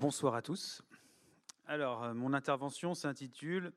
Bonsoir 0.00 0.36
à 0.36 0.42
tous. 0.42 0.80
Alors, 1.66 2.04
euh, 2.04 2.14
mon 2.14 2.32
intervention 2.32 2.94
s'intitule 2.94 3.72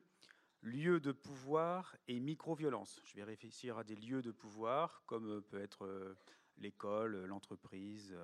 Lieu 0.60 1.00
de 1.00 1.10
pouvoir 1.10 1.96
et 2.06 2.20
micro-violence. 2.20 3.00
Je 3.02 3.16
vais 3.16 3.24
réfléchir 3.24 3.76
à 3.76 3.82
des 3.82 3.96
lieux 3.96 4.22
de 4.22 4.30
pouvoir, 4.30 5.02
comme 5.06 5.28
euh, 5.28 5.40
peut 5.40 5.60
être 5.60 5.84
euh, 5.84 6.16
l'école, 6.58 7.24
l'entreprise, 7.24 8.16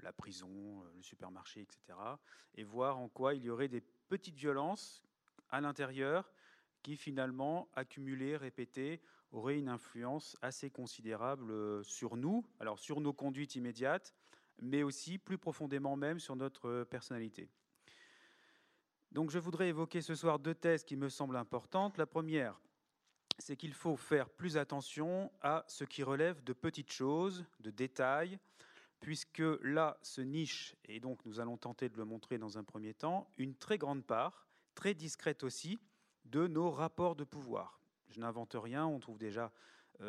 la 0.00 0.12
prison, 0.12 0.84
le 0.94 1.02
supermarché, 1.02 1.62
etc. 1.62 1.98
Et 2.54 2.62
voir 2.62 3.00
en 3.00 3.08
quoi 3.08 3.34
il 3.34 3.42
y 3.42 3.50
aurait 3.50 3.66
des 3.66 3.82
petites 4.08 4.36
violences 4.36 5.02
à 5.50 5.60
l'intérieur 5.60 6.30
qui, 6.84 6.96
finalement, 6.96 7.68
accumulées, 7.74 8.36
répétées, 8.36 9.00
auraient 9.32 9.58
une 9.58 9.68
influence 9.68 10.36
assez 10.40 10.70
considérable 10.70 11.84
sur 11.84 12.16
nous, 12.16 12.46
alors 12.60 12.78
sur 12.78 13.00
nos 13.00 13.12
conduites 13.12 13.56
immédiates, 13.56 14.14
mais 14.62 14.82
aussi 14.82 15.18
plus 15.18 15.38
profondément 15.38 15.96
même 15.96 16.18
sur 16.18 16.36
notre 16.36 16.84
personnalité. 16.84 17.50
Donc 19.10 19.30
je 19.30 19.38
voudrais 19.38 19.68
évoquer 19.68 20.00
ce 20.00 20.14
soir 20.14 20.38
deux 20.38 20.54
thèses 20.54 20.84
qui 20.84 20.96
me 20.96 21.10
semblent 21.10 21.36
importantes. 21.36 21.98
La 21.98 22.06
première, 22.06 22.58
c'est 23.38 23.56
qu'il 23.56 23.74
faut 23.74 23.96
faire 23.96 24.30
plus 24.30 24.56
attention 24.56 25.30
à 25.42 25.64
ce 25.68 25.84
qui 25.84 26.02
relève 26.02 26.42
de 26.44 26.52
petites 26.52 26.92
choses, 26.92 27.44
de 27.60 27.70
détails, 27.70 28.38
puisque 29.00 29.42
là 29.62 29.98
se 30.02 30.20
niche, 30.20 30.76
et 30.84 31.00
donc 31.00 31.26
nous 31.26 31.40
allons 31.40 31.56
tenter 31.56 31.88
de 31.88 31.96
le 31.98 32.04
montrer 32.04 32.38
dans 32.38 32.56
un 32.56 32.64
premier 32.64 32.94
temps, 32.94 33.28
une 33.36 33.56
très 33.56 33.76
grande 33.76 34.04
part, 34.04 34.46
très 34.74 34.94
discrète 34.94 35.42
aussi, 35.42 35.80
de 36.24 36.46
nos 36.46 36.70
rapports 36.70 37.16
de 37.16 37.24
pouvoir. 37.24 37.80
Je 38.08 38.20
n'invente 38.20 38.54
rien, 38.54 38.86
on 38.86 39.00
trouve 39.00 39.18
déjà 39.18 39.46
euh, 39.46 39.48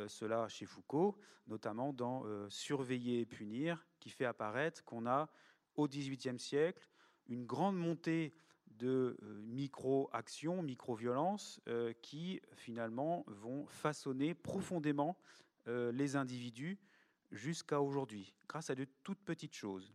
cela 0.08 0.48
chez 0.48 0.66
Foucault, 0.66 1.18
notamment 1.48 1.94
dans 1.94 2.26
euh, 2.26 2.50
Surveiller 2.50 3.22
et 3.22 3.26
punir, 3.26 3.86
qui 4.00 4.10
fait 4.10 4.26
apparaître 4.26 4.84
qu'on 4.84 5.06
a 5.06 5.30
au 5.76 5.88
XVIIIe 5.88 6.40
siècle 6.40 6.88
une 7.28 7.46
grande 7.46 7.78
montée 7.78 8.34
de 8.68 9.18
euh, 9.22 9.42
micro-actions, 9.44 10.62
micro-violences, 10.62 11.62
qui 12.02 12.42
finalement 12.56 13.24
vont 13.28 13.66
façonner 13.68 14.34
profondément 14.34 15.18
les 15.66 16.18
individus 16.18 16.78
jusqu'à 17.32 17.80
aujourd'hui, 17.80 18.34
grâce 18.50 18.70
à 18.70 18.76
de 18.76 18.86
toutes 19.04 19.24
petites 19.24 19.56
choses, 19.56 19.94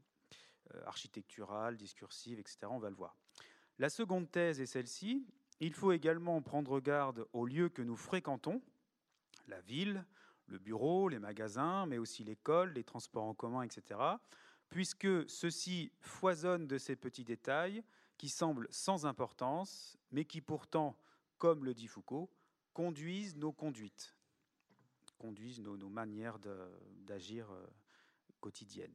architecturales, 0.87 1.77
discursives, 1.77 2.39
etc. 2.39 2.61
On 2.71 2.79
va 2.79 2.89
le 2.89 2.97
voir. 2.97 3.17
La 3.79 3.91
seconde 3.91 4.31
thèse 4.31 4.61
est 4.61 4.67
celle-ci. 4.67 5.27
Il 5.61 5.75
faut 5.75 5.93
également 5.93 6.41
prendre 6.41 6.81
garde 6.81 7.27
aux 7.33 7.45
lieux 7.45 7.69
que 7.69 7.83
nous 7.83 7.97
fréquentons, 7.97 8.63
la 9.49 9.61
ville, 9.61 10.05
le 10.47 10.59
bureau, 10.59 11.09
les 11.09 11.19
magasins, 11.19 11.87
mais 11.87 11.99
aussi 11.99 12.25
l'école, 12.25 12.73
les 12.73 12.85
transports 12.85 13.25
en 13.25 13.35
commun, 13.35 13.63
etc., 13.63 14.01
puisque 14.69 15.29
ceux-ci 15.29 15.93
foisonnent 16.01 16.67
de 16.67 16.79
ces 16.79 16.97
petits 16.97 17.25
détails 17.25 17.83
qui 18.19 18.29
semblent 18.29 18.69
sans 18.71 19.07
importance, 19.07 19.97
mais 20.11 20.25
qui 20.25 20.41
pourtant, 20.41 20.97
comme 21.39 21.65
le 21.65 21.75
dit 21.75 21.87
Foucault, 21.87 22.31
conduisent 22.75 23.37
nos 23.37 23.53
conduites, 23.53 24.15
conduisent 25.19 25.61
nos, 25.61 25.89
manières 25.89 26.39
d'agir 26.39 27.51
euh, 27.51 27.67
quotidiennes, 28.41 28.95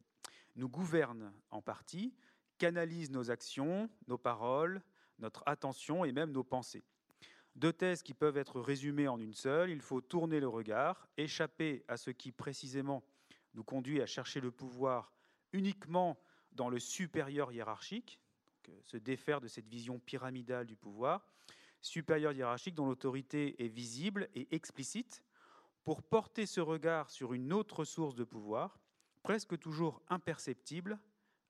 nous 0.56 0.68
gouvernent 0.68 1.32
en 1.50 1.60
partie, 1.60 2.14
canalisent 2.58 3.10
nos 3.10 3.30
actions, 3.30 3.90
nos 4.06 4.18
paroles, 4.18 4.82
notre 5.18 5.42
attention 5.46 6.04
et 6.04 6.12
même 6.12 6.30
nos 6.30 6.44
pensées. 6.44 6.84
Deux 7.56 7.72
thèses 7.72 8.02
qui 8.02 8.14
peuvent 8.14 8.36
être 8.36 8.60
résumées 8.60 9.08
en 9.08 9.20
une 9.20 9.34
seule. 9.34 9.70
Il 9.70 9.80
faut 9.80 10.00
tourner 10.00 10.40
le 10.40 10.48
regard, 10.48 11.08
échapper 11.16 11.84
à 11.88 11.96
ce 11.96 12.10
qui 12.10 12.32
précisément 12.32 13.04
nous 13.54 13.64
conduit 13.64 14.02
à 14.02 14.06
chercher 14.06 14.40
le 14.40 14.50
pouvoir 14.50 15.12
uniquement 15.52 16.18
dans 16.52 16.68
le 16.68 16.80
supérieur 16.80 17.52
hiérarchique, 17.52 18.18
euh, 18.68 18.80
se 18.82 18.96
défaire 18.96 19.40
de 19.40 19.48
cette 19.48 19.68
vision 19.68 19.98
pyramidale 20.00 20.66
du 20.66 20.76
pouvoir, 20.76 21.26
supérieur 21.80 22.32
hiérarchique 22.32 22.74
dont 22.74 22.86
l'autorité 22.86 23.62
est 23.64 23.68
visible 23.68 24.28
et 24.34 24.48
explicite, 24.54 25.22
pour 25.84 26.02
porter 26.02 26.46
ce 26.46 26.60
regard 26.60 27.10
sur 27.10 27.34
une 27.34 27.52
autre 27.52 27.84
source 27.84 28.14
de 28.14 28.24
pouvoir, 28.24 28.80
presque 29.22 29.58
toujours 29.58 30.02
imperceptible, 30.08 30.98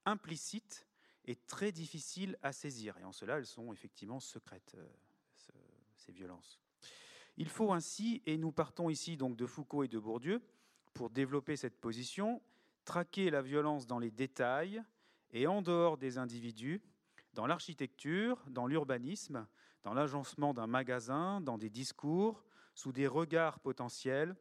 implicite 0.04 0.87
et 1.25 1.37
très 1.37 1.72
difficile 1.72 2.37
à 2.43 2.53
saisir. 2.53 2.98
Et 2.98 3.04
en 3.04 3.12
cela, 3.12 3.38
elles 3.38 3.47
sont 3.47 3.72
effectivement 3.72 4.20
secrètes. 4.20 4.76
Ces 6.04 6.12
violences. 6.12 6.60
Il 7.38 7.48
faut 7.48 7.72
ainsi, 7.72 8.22
et 8.26 8.37
nous 8.37 8.53
partons 8.53 8.91
ici 8.91 9.16
donc 9.16 9.37
de 9.37 9.47
Foucault 9.47 9.84
et 9.84 9.88
de 9.88 9.98
Bourdieu, 9.98 10.42
pour 10.92 11.09
développer 11.09 11.56
cette 11.56 11.81
position, 11.81 12.42
traquer 12.84 13.31
la 13.31 13.41
violence 13.41 13.87
dans 13.87 13.98
les 13.98 14.10
détails 14.10 14.82
et 15.31 15.47
en 15.47 15.62
dehors 15.62 15.97
des 15.97 16.19
individus, 16.19 16.82
dans 17.32 17.47
l'architecture, 17.47 18.44
dans 18.48 18.66
l'urbanisme, 18.66 19.47
dans 19.82 19.94
l'agencement 19.94 20.53
d'un 20.53 20.66
magasin, 20.66 21.41
dans 21.41 21.56
des 21.56 21.70
discours, 21.70 22.44
sous 22.75 22.93
des 22.93 23.06
regards 23.06 23.59
potentiels, 23.59 24.37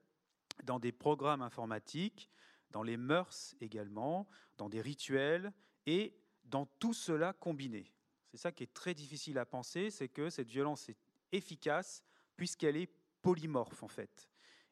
dans 0.66 0.80
des 0.80 0.92
programmes 0.92 1.42
informatiques, 1.42 2.30
dans 2.72 2.84
les 2.84 2.98
mœurs 2.98 3.56
également, 3.62 4.28
dans 4.58 4.68
des 4.68 4.82
rituels 4.82 5.54
et 5.86 6.14
dans 6.44 6.66
tout 6.66 6.94
cela 6.94 7.32
combiné. 7.32 7.94
C'est 8.28 8.38
ça 8.38 8.52
qui 8.52 8.64
est 8.64 8.74
très 8.74 8.94
difficile 8.94 9.38
à 9.38 9.46
penser, 9.46 9.90
c'est 9.90 10.10
que 10.10 10.30
cette 10.30 10.50
violence 10.50 10.90
est 10.90 10.98
efficace 11.34 12.04
puisqu'elle 12.38 12.78
est 12.78 12.90
polymorphe 13.22 13.84
en 13.84 13.88
fait. 13.88 14.30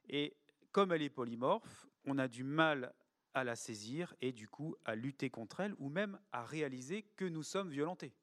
Et 0.07 0.37
comme 0.71 0.91
elle 0.91 1.01
est 1.01 1.09
polymorphe, 1.09 1.87
on 2.05 2.17
a 2.17 2.27
du 2.27 2.43
mal 2.43 2.93
à 3.33 3.43
la 3.43 3.55
saisir 3.55 4.13
et 4.21 4.31
du 4.31 4.47
coup 4.47 4.75
à 4.85 4.95
lutter 4.95 5.29
contre 5.29 5.61
elle 5.61 5.75
ou 5.79 5.89
même 5.89 6.19
à 6.31 6.45
réaliser 6.45 7.03
que 7.15 7.25
nous 7.25 7.43
sommes 7.43 7.69
violentés. 7.69 8.13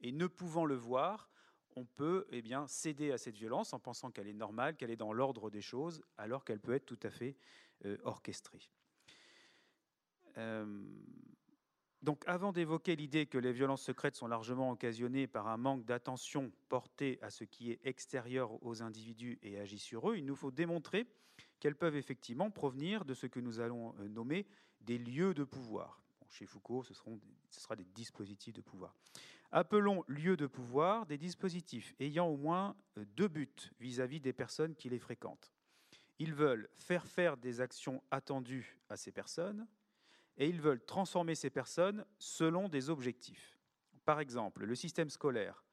Et 0.00 0.12
ne 0.12 0.26
pouvant 0.26 0.66
le 0.66 0.74
voir, 0.74 1.30
on 1.76 1.84
peut 1.84 2.26
eh 2.30 2.42
bien, 2.42 2.66
céder 2.66 3.12
à 3.12 3.18
cette 3.18 3.36
violence 3.36 3.72
en 3.72 3.78
pensant 3.78 4.10
qu'elle 4.10 4.28
est 4.28 4.32
normale, 4.32 4.76
qu'elle 4.76 4.90
est 4.90 4.96
dans 4.96 5.12
l'ordre 5.12 5.50
des 5.50 5.60
choses, 5.60 6.02
alors 6.16 6.44
qu'elle 6.44 6.60
peut 6.60 6.74
être 6.74 6.86
tout 6.86 6.98
à 7.02 7.10
fait 7.10 7.36
euh, 7.84 7.98
orchestrée. 8.04 8.70
Euh, 10.38 10.84
donc 12.06 12.22
avant 12.28 12.52
d'évoquer 12.52 12.94
l'idée 12.94 13.26
que 13.26 13.36
les 13.36 13.52
violences 13.52 13.82
secrètes 13.82 14.14
sont 14.14 14.28
largement 14.28 14.70
occasionnées 14.70 15.26
par 15.26 15.48
un 15.48 15.56
manque 15.56 15.84
d'attention 15.84 16.52
porté 16.68 17.18
à 17.20 17.30
ce 17.30 17.42
qui 17.42 17.72
est 17.72 17.80
extérieur 17.82 18.62
aux 18.64 18.80
individus 18.80 19.40
et 19.42 19.58
agit 19.58 19.80
sur 19.80 20.08
eux, 20.08 20.16
il 20.16 20.24
nous 20.24 20.36
faut 20.36 20.52
démontrer 20.52 21.08
qu'elles 21.58 21.74
peuvent 21.74 21.96
effectivement 21.96 22.48
provenir 22.48 23.04
de 23.04 23.12
ce 23.12 23.26
que 23.26 23.40
nous 23.40 23.58
allons 23.58 23.92
euh, 23.98 24.06
nommer 24.06 24.46
des 24.82 24.98
lieux 24.98 25.34
de 25.34 25.42
pouvoir. 25.42 26.00
chez 26.30 26.46
Foucault, 26.46 26.84
ce, 26.84 26.94
seront, 26.94 27.20
sera 27.50 27.74
des 27.74 27.86
dispositifs 27.86 28.54
de 28.54 28.60
pouvoir. 28.60 28.94
Appelons 29.50 30.04
lieux 30.06 30.36
de 30.36 30.46
pouvoir 30.46 31.06
des 31.06 31.18
dispositifs 31.18 31.92
ayant 31.98 32.28
au 32.28 32.36
moins 32.36 32.76
euh, 32.98 33.04
deux 33.16 33.26
buts 33.26 33.72
vis-à-vis 33.80 34.18
-vis 34.18 34.22
des 34.22 34.32
personnes 34.32 34.76
qui 34.76 34.88
les 34.88 35.00
fréquentent. 35.00 35.52
Ils 36.20 36.34
veulent 36.34 36.68
faire 36.76 37.04
faire 37.04 37.36
des 37.36 37.60
actions 37.60 38.00
attendues 38.12 38.78
à 38.88 38.96
ces 38.96 39.10
personnes, 39.10 39.66
et 40.38 40.48
ils 40.48 40.60
veulent 40.60 40.84
transformer 40.84 41.34
ces 41.34 41.50
personnes 41.50 42.04
selon 42.18 42.68
des 42.68 42.90
objectifs. 42.90 43.58
Par 44.04 44.20
exemple, 44.20 44.64
le 44.64 44.74
système 44.74 45.10
scolaire, 45.10 45.64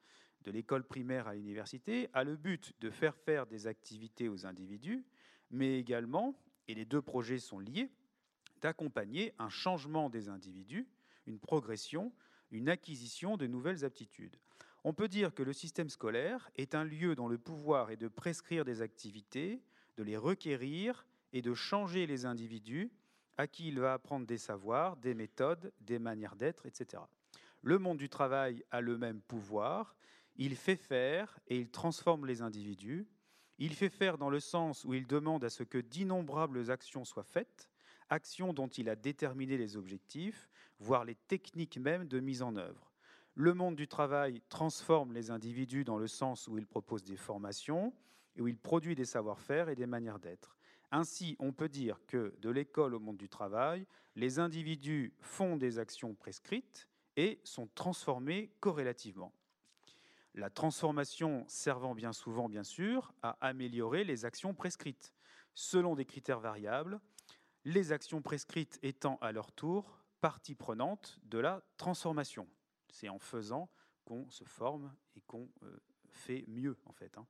de 0.42 0.50
l'école 0.50 0.84
primaire 0.84 1.28
à 1.28 1.34
l'université, 1.34 2.08
a 2.12 2.24
le 2.24 2.36
but 2.36 2.74
de 2.80 2.90
faire 2.90 3.16
faire 3.16 3.46
des 3.46 3.66
activités 3.66 4.28
aux 4.28 4.46
individus, 4.46 5.04
mais 5.50 5.78
également, 5.78 6.38
et 6.68 6.74
les 6.74 6.84
deux 6.84 7.02
projets 7.02 7.38
sont 7.38 7.58
liés, 7.58 7.90
d'accompagner 8.60 9.34
un 9.38 9.48
changement 9.48 10.10
des 10.10 10.28
individus, 10.28 10.88
une 11.26 11.38
progression, 11.38 12.12
une 12.50 12.68
acquisition 12.68 13.36
de 13.36 13.46
nouvelles 13.46 13.84
aptitudes. 13.84 14.36
On 14.84 14.92
peut 14.92 15.08
dire 15.08 15.34
que 15.34 15.42
le 15.42 15.52
système 15.52 15.88
scolaire 15.88 16.50
est 16.56 16.74
un 16.74 16.84
lieu 16.84 17.14
dont 17.14 17.28
le 17.28 17.38
pouvoir 17.38 17.90
est 17.90 17.96
de 17.96 18.08
prescrire 18.08 18.64
des 18.64 18.82
activités, 18.82 19.62
de 19.96 20.02
les 20.02 20.16
requérir 20.16 21.06
et 21.32 21.40
de 21.40 21.54
changer 21.54 22.06
les 22.06 22.26
individus 22.26 22.90
à 23.36 23.46
qui 23.46 23.68
il 23.68 23.80
va 23.80 23.94
apprendre 23.94 24.26
des 24.26 24.38
savoirs, 24.38 24.96
des 24.96 25.14
méthodes, 25.14 25.72
des 25.80 25.98
manières 25.98 26.36
d'être, 26.36 26.66
etc. 26.66 27.02
Le 27.62 27.78
monde 27.78 27.98
du 27.98 28.08
travail 28.08 28.64
a 28.70 28.80
le 28.80 28.98
même 28.98 29.20
pouvoir. 29.22 29.96
Il 30.36 30.56
fait 30.56 30.76
faire 30.76 31.38
et 31.48 31.58
il 31.58 31.70
transforme 31.70 32.26
les 32.26 32.42
individus. 32.42 33.06
Il 33.58 33.74
fait 33.74 33.88
faire 33.88 34.18
dans 34.18 34.30
le 34.30 34.40
sens 34.40 34.84
où 34.84 34.94
il 34.94 35.06
demande 35.06 35.44
à 35.44 35.50
ce 35.50 35.62
que 35.62 35.78
d'innombrables 35.78 36.70
actions 36.70 37.04
soient 37.04 37.22
faites, 37.22 37.68
actions 38.10 38.52
dont 38.52 38.68
il 38.68 38.88
a 38.88 38.96
déterminé 38.96 39.56
les 39.56 39.76
objectifs, 39.76 40.48
voire 40.78 41.04
les 41.04 41.14
techniques 41.14 41.78
même 41.78 42.06
de 42.06 42.20
mise 42.20 42.42
en 42.42 42.56
œuvre. 42.56 42.92
Le 43.34 43.54
monde 43.54 43.76
du 43.76 43.88
travail 43.88 44.42
transforme 44.48 45.12
les 45.12 45.30
individus 45.30 45.84
dans 45.84 45.98
le 45.98 46.06
sens 46.06 46.46
où 46.48 46.58
il 46.58 46.66
propose 46.66 47.02
des 47.02 47.16
formations 47.16 47.92
et 48.36 48.40
où 48.40 48.48
il 48.48 48.58
produit 48.58 48.94
des 48.94 49.04
savoir-faire 49.04 49.68
et 49.68 49.74
des 49.74 49.86
manières 49.86 50.18
d'être. 50.18 50.56
Ainsi, 50.94 51.34
on 51.40 51.52
peut 51.52 51.68
dire 51.68 51.98
que 52.06 52.32
de 52.38 52.50
l'école 52.50 52.94
au 52.94 53.00
monde 53.00 53.16
du 53.16 53.28
travail, 53.28 53.84
les 54.14 54.38
individus 54.38 55.12
font 55.20 55.56
des 55.56 55.80
actions 55.80 56.14
prescrites 56.14 56.88
et 57.16 57.40
sont 57.42 57.66
transformés 57.74 58.52
corrélativement. 58.60 59.32
La 60.36 60.50
transformation 60.50 61.44
servant 61.48 61.96
bien 61.96 62.12
souvent, 62.12 62.48
bien 62.48 62.62
sûr, 62.62 63.12
à 63.22 63.36
améliorer 63.40 64.04
les 64.04 64.24
actions 64.24 64.54
prescrites, 64.54 65.12
selon 65.52 65.96
des 65.96 66.04
critères 66.04 66.38
variables, 66.38 67.00
les 67.64 67.90
actions 67.90 68.22
prescrites 68.22 68.78
étant 68.84 69.16
à 69.20 69.32
leur 69.32 69.50
tour 69.50 69.98
partie 70.20 70.54
prenante 70.54 71.18
de 71.24 71.38
la 71.38 71.64
transformation. 71.76 72.46
C'est 72.92 73.08
en 73.08 73.18
faisant 73.18 73.68
qu'on 74.04 74.30
se 74.30 74.44
forme 74.44 74.94
et 75.16 75.22
qu'on 75.22 75.50
euh, 75.64 75.76
fait 76.12 76.44
mieux, 76.46 76.78
en 76.86 76.92
fait. 76.92 77.18
Hein. 77.18 77.26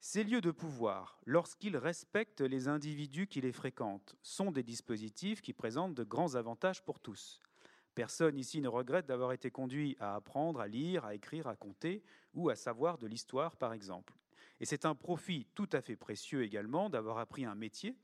Ces 0.00 0.22
lieux 0.22 0.40
de 0.40 0.52
pouvoir, 0.52 1.20
lorsqu'ils 1.26 1.76
respectent 1.76 2.40
les 2.40 2.68
individus 2.68 3.26
qui 3.26 3.40
les 3.40 3.52
fréquentent, 3.52 4.14
sont 4.22 4.52
des 4.52 4.62
dispositifs 4.62 5.42
qui 5.42 5.52
présentent 5.52 5.94
de 5.94 6.04
grands 6.04 6.36
avantages 6.36 6.84
pour 6.84 7.00
tous. 7.00 7.40
Personne 7.96 8.38
ici 8.38 8.60
ne 8.60 8.68
regrette 8.68 9.06
d'avoir 9.06 9.32
été 9.32 9.50
conduit 9.50 9.96
à 9.98 10.14
apprendre, 10.14 10.60
à 10.60 10.68
lire, 10.68 11.04
à 11.04 11.16
écrire, 11.16 11.48
à 11.48 11.56
compter 11.56 12.04
ou 12.32 12.48
à 12.48 12.54
savoir 12.54 12.96
de 12.96 13.08
l'histoire, 13.08 13.56
par 13.56 13.72
exemple. 13.72 14.14
Et 14.60 14.66
c'est 14.66 14.84
un 14.84 14.94
profit 14.94 15.46
tout 15.56 15.68
à 15.72 15.80
fait 15.80 15.96
précieux 15.96 16.44
également 16.44 16.90
d'avoir 16.90 17.18
appris 17.18 17.44
un 17.44 17.56
métier, 17.56 17.96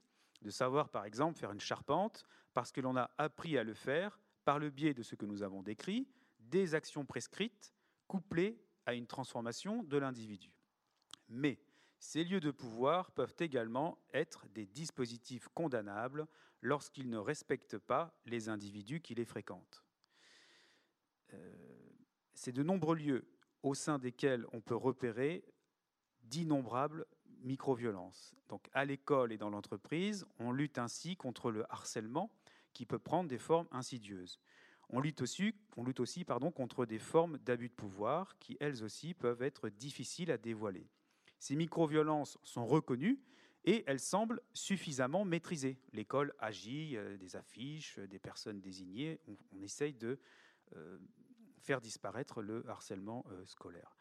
de 0.42 0.50
savoir 0.50 0.88
par 0.88 1.04
exemple 1.04 1.38
faire 1.38 1.52
une 1.52 1.60
charpente, 1.60 2.26
parce 2.54 2.72
que 2.72 2.80
l'on 2.80 2.96
a 2.96 3.10
appris 3.18 3.56
à 3.56 3.62
le 3.62 3.74
faire 3.74 4.18
par 4.44 4.58
le 4.58 4.70
biais 4.70 4.94
de 4.94 5.04
ce 5.04 5.14
que 5.14 5.26
nous 5.26 5.44
avons 5.44 5.62
décrit, 5.62 6.08
des 6.40 6.74
actions 6.74 7.04
prescrites, 7.04 7.72
couplées 8.08 8.58
à 8.86 8.94
une 8.94 9.06
transformation 9.06 9.84
de 9.84 9.96
l'individu. 9.96 10.50
Mais 11.28 11.58
ces 12.04 12.22
lieux 12.22 12.40
de 12.40 12.50
pouvoir 12.50 13.10
peuvent 13.12 13.34
également 13.38 13.96
être 14.12 14.46
des 14.48 14.66
dispositifs 14.66 15.48
condamnables 15.54 16.26
lorsqu'ils 16.60 17.08
ne 17.08 17.16
respectent 17.16 17.78
pas 17.78 18.14
les 18.26 18.50
individus 18.50 19.00
qui 19.00 19.14
les 19.14 19.24
fréquentent. 19.24 19.82
Euh, 21.32 21.56
c'est 22.34 22.52
de 22.52 22.62
nombreux 22.62 22.96
lieux 22.96 23.26
au 23.62 23.72
sein 23.72 23.98
desquels 23.98 24.44
on 24.52 24.60
peut 24.60 24.76
repérer 24.76 25.46
d'innombrables 26.20 27.06
micro-violences. 27.40 28.34
Donc 28.50 28.68
à 28.74 28.84
l'école 28.84 29.32
et 29.32 29.38
dans 29.38 29.48
l'entreprise, 29.48 30.26
on 30.38 30.52
lutte 30.52 30.76
ainsi 30.76 31.16
contre 31.16 31.50
le 31.50 31.64
harcèlement 31.72 32.30
qui 32.74 32.84
peut 32.84 32.98
prendre 32.98 33.30
des 33.30 33.38
formes 33.38 33.68
insidieuses. 33.70 34.38
On 34.90 35.00
lutte 35.00 35.22
aussi, 35.22 35.54
contre 36.54 36.84
des 36.84 36.98
formes 36.98 37.38
d'abus 37.38 37.70
de 37.70 37.74
pouvoir 37.74 38.38
qui, 38.38 38.58
elles 38.60 38.84
aussi, 38.84 39.14
peuvent 39.14 39.42
être 39.42 39.70
difficiles 39.70 40.30
à 40.30 40.36
dévoiler. 40.36 40.86
Ces 41.38 41.56
micro-violences 41.56 42.38
sont 42.42 42.66
reconnues 42.66 43.20
et 43.64 43.84
elles 43.86 44.00
semblent 44.00 44.40
suffisamment 44.52 45.24
maîtrisées. 45.24 45.78
L'école 45.92 46.34
agit, 46.38 46.96
euh, 46.96 47.16
des 47.16 47.36
affiches, 47.36 47.98
des 47.98 48.18
personnes 48.18 48.60
désignées, 48.60 49.20
on, 49.26 49.62
essaye 49.62 49.94
de 49.94 50.18
euh, 50.76 50.98
faire 51.58 51.80
disparaître 51.80 52.42
le 52.42 52.68
harcèlement 52.68 53.24
euh, 53.30 53.44
scolaire. 53.46 53.96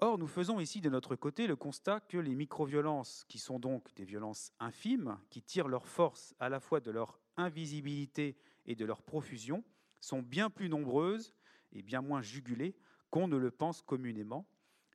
Or, 0.00 0.16
nous 0.16 0.28
faisons 0.28 0.60
ici 0.60 0.80
de 0.80 0.88
notre 0.88 1.16
côté 1.16 1.48
le 1.48 1.56
constat 1.56 1.98
que 1.98 2.18
les 2.18 2.36
micro-violences, 2.36 3.24
qui 3.28 3.38
sont 3.38 3.58
donc 3.58 3.92
des 3.96 4.04
violences 4.04 4.52
infimes, 4.60 5.18
qui 5.28 5.42
tirent 5.42 5.66
leur 5.66 5.86
force 5.88 6.34
à 6.38 6.48
la 6.48 6.60
fois 6.60 6.78
de 6.78 6.92
leur 6.92 7.20
invisibilité 7.36 8.36
et 8.66 8.76
de 8.76 8.84
leur 8.84 9.02
profusion, 9.02 9.64
sont 10.00 10.22
bien 10.22 10.50
plus 10.50 10.68
nombreuses 10.68 11.34
et 11.72 11.82
bien 11.82 12.00
moins 12.00 12.22
jugulées 12.22 12.76
qu'on 13.10 13.26
ne 13.26 13.36
le 13.36 13.50
pense 13.50 13.82
communément, 13.82 14.46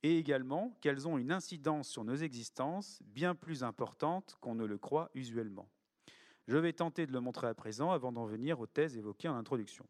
et 0.03 0.17
également 0.17 0.77
qu'elles 0.81 1.07
ont 1.07 1.17
une 1.17 1.31
incidence 1.31 1.87
sur 1.87 2.03
nos 2.03 2.15
existences 2.15 3.01
bien 3.05 3.35
plus 3.35 3.63
importante 3.63 4.37
qu'on 4.41 4.55
ne 4.55 4.65
le 4.65 4.77
croit 4.77 5.09
usuellement. 5.15 5.67
Je 6.47 6.57
vais 6.57 6.73
tenter 6.73 7.07
de 7.07 7.13
le 7.13 7.21
montrer 7.21 7.47
à 7.47 7.53
présent 7.53 7.91
avant 7.91 8.11
d'en 8.11 8.25
venir 8.25 8.59
aux 8.59 8.67
thèses 8.67 8.97
évoquées 8.97 9.29
en 9.29 9.35
introduction. 9.35 9.85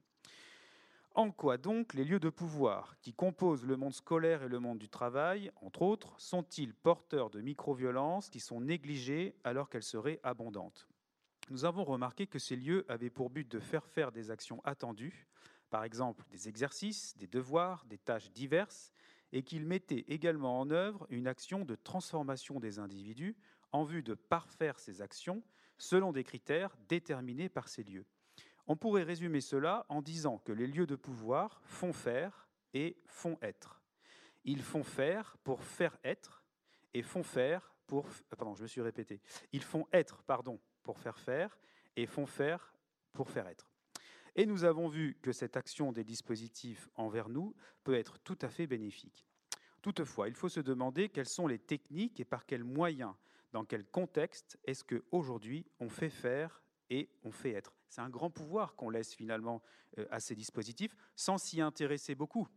En 1.15 1.31
quoi 1.31 1.57
donc 1.57 1.93
les 1.93 2.05
lieux 2.05 2.19
de 2.19 2.29
pouvoir 2.29 2.95
qui 3.01 3.13
composent 3.13 3.65
le 3.65 3.77
monde 3.77 3.93
scolaire 3.93 4.43
et 4.43 4.49
le 4.49 4.59
monde 4.59 4.79
du 4.79 4.89
travail, 4.89 5.51
entre 5.61 5.83
autres, 5.83 6.19
sont-ils 6.19 6.73
porteurs 6.73 7.29
de 7.29 7.41
micro-violences 7.41 8.29
qui 8.29 8.39
sont 8.39 8.61
négligées 8.61 9.35
alors 9.43 9.69
qu'elles 9.69 9.83
seraient 9.83 10.19
abondantes? 10.23 10.87
Nous 11.49 11.65
avons 11.65 11.83
remarqué 11.83 12.25
que 12.25 12.39
ces 12.39 12.55
lieux 12.55 12.85
avaient 12.87 13.11
pour 13.11 13.29
but 13.29 13.47
de 13.47 13.59
faire 13.59 13.85
faire 13.85 14.11
des 14.11 14.31
actions 14.31 14.61
attendues, 14.63 15.27
par 15.69 15.83
exemple 15.83 16.23
des 16.31 16.47
exercices, 16.47 17.15
des 17.17 17.27
devoirs, 17.27 17.85
des 17.85 17.97
tâches 17.97 18.31
diverses, 18.31 18.91
et 19.33 19.43
qu'ils 19.43 19.65
mettaient 19.65 20.05
également 20.07 20.59
en 20.59 20.69
œuvre 20.69 21.05
une 21.09 21.27
action 21.27 21.65
de 21.65 21.75
transformation 21.75 22.59
des 22.59 22.79
individus 22.79 23.35
en 23.71 23.83
vue 23.83 24.03
de 24.03 24.13
parfaire 24.13 24.79
ces 24.79 25.01
actions 25.01 25.43
selon 25.77 26.13
des 26.13 26.23
critères 26.23 26.77
déterminés 26.87 27.49
par 27.49 27.67
ces 27.67 27.83
lieux. 27.83 28.05
On 28.67 28.77
pourrait 28.77 29.03
résumer 29.03 29.41
cela 29.41 29.85
en 29.89 30.01
disant 30.01 30.37
que 30.37 30.53
les 30.53 30.67
lieux 30.67 30.85
de 30.85 30.95
pouvoir 30.95 31.61
font 31.65 31.91
faire 31.91 32.47
et 32.73 33.01
font 33.07 33.37
être. 33.41 33.81
Ils 34.45 34.61
font 34.61 34.83
faire 34.83 35.35
pour 35.43 35.63
faire 35.63 35.97
être 36.03 36.45
et 36.93 37.01
font 37.01 37.23
faire 37.23 37.75
pour... 37.87 38.05
Euh, 38.05 38.35
pardon, 38.37 38.55
je 38.55 38.61
me 38.61 38.67
suis 38.67 38.81
répété. 38.81 39.19
Ils 39.51 39.63
font 39.63 39.87
être, 39.91 40.21
pardon, 40.23 40.61
pour 40.83 40.99
faire 40.99 41.17
faire 41.17 41.57
et 41.95 42.05
font 42.05 42.27
faire 42.27 42.73
pour 43.11 43.29
faire 43.29 43.47
être. 43.47 43.72
Et 44.35 44.45
nous 44.45 44.63
avons 44.63 44.87
vu 44.87 45.17
que 45.21 45.31
cette 45.31 45.57
action 45.57 45.91
des 45.91 46.03
dispositifs 46.03 46.89
envers 46.95 47.29
nous 47.29 47.55
peut 47.83 47.93
être 47.93 48.17
tout 48.19 48.37
à 48.41 48.49
fait 48.49 48.67
bénéfique. 48.67 49.27
Toutefois, 49.81 50.27
il 50.27 50.33
faut 50.33 50.49
se 50.49 50.59
demander 50.59 51.09
quelles 51.09 51.27
sont 51.27 51.45
les 51.45 51.59
techniques 51.59 52.19
et 52.19 52.25
par 52.25 52.45
quels 52.45 52.63
moyens, 52.63 53.13
dans 53.51 53.65
quel 53.65 53.85
contexte 53.85 54.57
est-ce 54.63 54.83
qu'aujourd'hui 54.83 55.65
on 55.79 55.89
fait 55.89 56.09
faire 56.09 56.63
et 56.89 57.09
on 57.23 57.31
fait 57.31 57.51
être. 57.51 57.75
C'est 57.89 58.01
un 58.01 58.09
grand 58.09 58.29
pouvoir 58.29 58.75
qu'on 58.75 58.89
laisse 58.89 59.13
finalement 59.13 59.61
euh, 59.99 60.05
à 60.09 60.19
ces 60.19 60.35
dispositifs 60.35 60.95
sans 61.15 61.37
s'y 61.37 61.61
intéresser 61.61 62.15
beaucoup. 62.15 62.47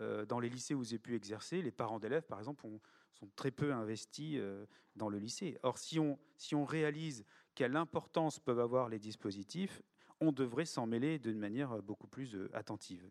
Euh, 0.00 0.24
dans 0.24 0.40
les 0.40 0.48
lycées 0.48 0.74
où 0.74 0.82
j'ai 0.82 0.98
pu 0.98 1.14
exercer, 1.14 1.62
les 1.62 1.70
parents 1.70 2.00
d'élèves, 2.00 2.26
par 2.26 2.38
exemple, 2.38 2.66
sont 3.12 3.28
très 3.36 3.50
peu 3.50 3.72
investis 3.72 4.36
euh, 4.38 4.66
dans 4.96 5.08
le 5.08 5.18
lycée. 5.18 5.58
Or, 5.62 5.78
si 5.78 6.00
on, 6.00 6.18
si 6.36 6.54
on 6.54 6.64
réalise 6.64 7.24
quelle 7.54 7.76
importance 7.76 8.40
peuvent 8.40 8.58
avoir 8.58 8.88
les 8.88 8.98
dispositifs, 8.98 9.82
on 10.22 10.32
devrait 10.32 10.64
s'en 10.64 10.86
mêler 10.86 11.18
d'une 11.18 11.38
manière 11.38 11.82
beaucoup 11.82 12.06
plus 12.06 12.36
attentive. 12.54 13.10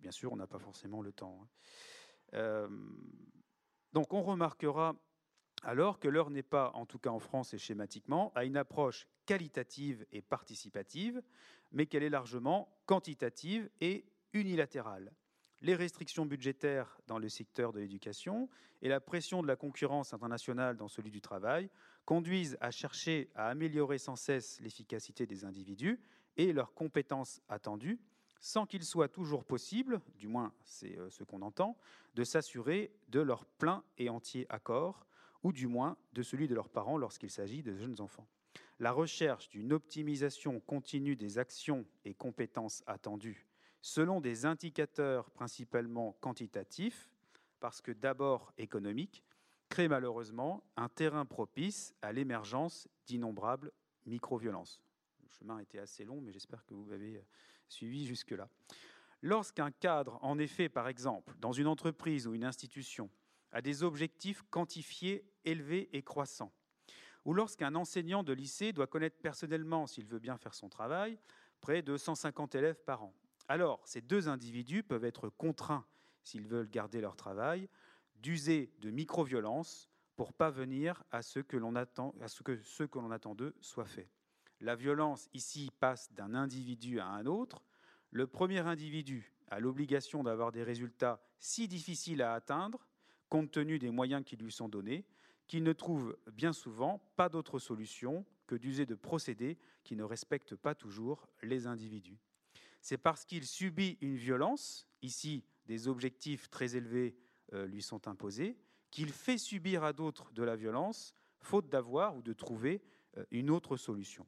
Bien 0.00 0.10
sûr, 0.10 0.32
on 0.32 0.36
n'a 0.36 0.46
pas 0.46 0.58
forcément 0.58 1.02
le 1.02 1.12
temps. 1.12 1.46
Hein. 2.32 2.68
donc, 3.92 4.12
on 4.12 4.22
remarquera 4.22 4.96
alors 5.62 5.98
que 5.98 6.08
l'heure 6.08 6.30
n'est 6.30 6.42
pas, 6.42 6.70
en 6.74 6.86
tout 6.86 6.98
cas 6.98 7.10
en 7.10 7.18
France 7.18 7.52
et 7.52 7.58
schématiquement, 7.58 8.32
à 8.34 8.44
une 8.44 8.56
approche 8.56 9.08
qualitative 9.26 10.06
et 10.12 10.22
participative, 10.22 11.22
mais 11.72 11.86
qu'elle 11.86 12.02
est 12.02 12.08
largement 12.08 12.80
quantitative 12.86 13.68
et 13.80 14.06
unilatérale. 14.32 15.12
Les 15.60 15.74
restrictions 15.74 16.24
budgétaires 16.24 16.98
dans 17.08 17.18
le 17.18 17.28
secteur 17.28 17.72
de 17.72 17.80
l'éducation 17.80 18.48
et 18.80 18.88
la 18.88 19.00
pression 19.00 19.42
de 19.42 19.48
la 19.48 19.56
concurrence 19.56 20.14
internationale 20.14 20.76
dans 20.76 20.86
celui 20.86 21.10
du 21.10 21.20
travail 21.20 21.68
conduisent 22.04 22.56
à 22.60 22.70
chercher 22.70 23.30
à 23.34 23.48
améliorer 23.48 23.98
sans 23.98 24.14
cesse 24.14 24.60
l'efficacité 24.60 25.26
des 25.26 25.44
individus 25.44 26.00
et 26.38 26.52
leurs 26.52 26.72
compétences 26.72 27.42
attendues, 27.48 28.00
sans 28.40 28.64
qu'il 28.64 28.84
soit 28.84 29.08
toujours 29.08 29.44
possible, 29.44 30.00
du 30.16 30.28
moins 30.28 30.54
c'est 30.64 30.96
euh, 30.96 31.10
ce 31.10 31.24
qu'on 31.24 31.42
entend, 31.42 31.76
de 32.14 32.24
s'assurer 32.24 32.92
de 33.08 33.20
leur 33.20 33.44
plein 33.44 33.84
et 33.98 34.08
entier 34.08 34.46
accord 34.48 35.06
ou 35.42 35.52
du 35.52 35.66
moins 35.66 35.96
de 36.12 36.22
celui 36.22 36.48
de 36.48 36.54
leurs 36.54 36.70
parents 36.70 36.96
lorsqu'il 36.96 37.30
s'agit 37.30 37.62
de 37.62 37.74
jeunes 37.74 38.00
enfants. 38.00 38.26
La 38.80 38.92
recherche 38.92 39.48
d'une 39.50 39.72
optimisation 39.72 40.60
continue 40.60 41.16
des 41.16 41.38
actions 41.38 41.84
et 42.04 42.14
compétences 42.14 42.82
attendues 42.86 43.48
selon 43.80 44.20
des 44.20 44.46
indicateurs 44.46 45.30
principalement 45.30 46.16
quantitatifs, 46.20 47.10
parce 47.60 47.80
que 47.80 47.92
d'abord 47.92 48.52
économiques, 48.58 49.24
crée 49.68 49.88
malheureusement 49.88 50.64
un 50.76 50.88
terrain 50.88 51.24
propice 51.24 51.94
à 52.02 52.12
l'émergence 52.12 52.88
d'innombrables 53.06 53.72
micro-violences. 54.06 54.80
Le 55.30 55.36
chemin 55.38 55.58
était 55.58 55.78
assez 55.78 56.04
long, 56.04 56.20
mais 56.20 56.32
j'espère 56.32 56.64
que 56.64 56.74
vous 56.74 56.92
avez 56.92 57.22
suivi 57.68 58.06
jusque-là. 58.06 58.48
Lorsqu'un 59.22 59.70
cadre, 59.70 60.18
en 60.22 60.38
effet, 60.38 60.68
par 60.68 60.88
exemple, 60.88 61.34
dans 61.38 61.52
une 61.52 61.66
entreprise 61.66 62.26
ou 62.26 62.34
une 62.34 62.44
institution, 62.44 63.10
à 63.52 63.62
des 63.62 63.82
objectifs 63.82 64.42
quantifiés 64.50 65.24
élevés 65.44 65.88
et 65.92 66.02
croissants. 66.02 66.52
Ou 67.24 67.34
lorsqu'un 67.34 67.74
enseignant 67.74 68.22
de 68.22 68.32
lycée 68.32 68.72
doit 68.72 68.86
connaître 68.86 69.18
personnellement, 69.20 69.86
s'il 69.86 70.06
veut 70.06 70.18
bien 70.18 70.36
faire 70.38 70.54
son 70.54 70.68
travail, 70.68 71.18
près 71.60 71.82
de 71.82 71.96
150 71.96 72.54
élèves 72.54 72.80
par 72.84 73.02
an. 73.02 73.14
Alors, 73.48 73.80
ces 73.84 74.00
deux 74.00 74.28
individus 74.28 74.82
peuvent 74.82 75.04
être 75.04 75.28
contraints, 75.28 75.86
s'ils 76.22 76.46
veulent 76.46 76.70
garder 76.70 77.00
leur 77.00 77.16
travail, 77.16 77.68
d'user 78.16 78.72
de 78.80 78.90
micro-violences 78.90 79.88
pour 80.16 80.32
parvenir 80.32 81.02
à 81.10 81.22
ce 81.22 81.40
à 81.40 82.28
ce 82.28 82.84
que 82.84 82.98
l'on 82.98 83.10
attend 83.10 83.34
d'eux 83.34 83.54
soit 83.60 83.84
fait. 83.84 84.08
La 84.60 84.74
violence 84.74 85.28
ici 85.34 85.70
passe 85.78 86.12
d'un 86.12 86.34
individu 86.34 87.00
à 87.00 87.06
un 87.06 87.26
autre. 87.26 87.62
Le 88.10 88.26
premier 88.26 88.58
individu 88.58 89.32
a 89.48 89.60
l'obligation 89.60 90.22
d'avoir 90.22 90.52
des 90.52 90.62
résultats 90.62 91.20
si 91.38 91.68
difficiles 91.68 92.22
à 92.22 92.34
atteindre 92.34 92.86
compte 93.28 93.50
tenu 93.50 93.78
des 93.78 93.90
moyens 93.90 94.24
qui 94.24 94.36
lui 94.36 94.50
sont 94.50 94.68
donnés, 94.68 95.04
qu'il 95.46 95.62
ne 95.62 95.72
trouve 95.72 96.16
bien 96.32 96.52
souvent 96.52 97.00
pas 97.16 97.28
d'autre 97.28 97.58
solution 97.58 98.24
que 98.46 98.54
d'user 98.54 98.86
de 98.86 98.94
procédés 98.94 99.58
qui 99.84 99.96
ne 99.96 100.02
respectent 100.02 100.56
pas 100.56 100.74
toujours 100.74 101.28
les 101.42 101.66
individus. 101.66 102.18
C'est 102.80 102.98
parce 102.98 103.24
qu'il 103.24 103.44
subit 103.44 103.98
une 104.00 104.16
violence, 104.16 104.86
ici 105.02 105.44
des 105.66 105.88
objectifs 105.88 106.48
très 106.48 106.76
élevés 106.76 107.16
euh, 107.52 107.66
lui 107.66 107.82
sont 107.82 108.08
imposés, 108.08 108.56
qu'il 108.90 109.10
fait 109.10 109.38
subir 109.38 109.84
à 109.84 109.92
d'autres 109.92 110.32
de 110.32 110.42
la 110.42 110.56
violence, 110.56 111.12
faute 111.38 111.68
d'avoir 111.68 112.16
ou 112.16 112.22
de 112.22 112.32
trouver 112.32 112.82
euh, 113.16 113.24
une 113.30 113.50
autre 113.50 113.76
solution. 113.76 114.26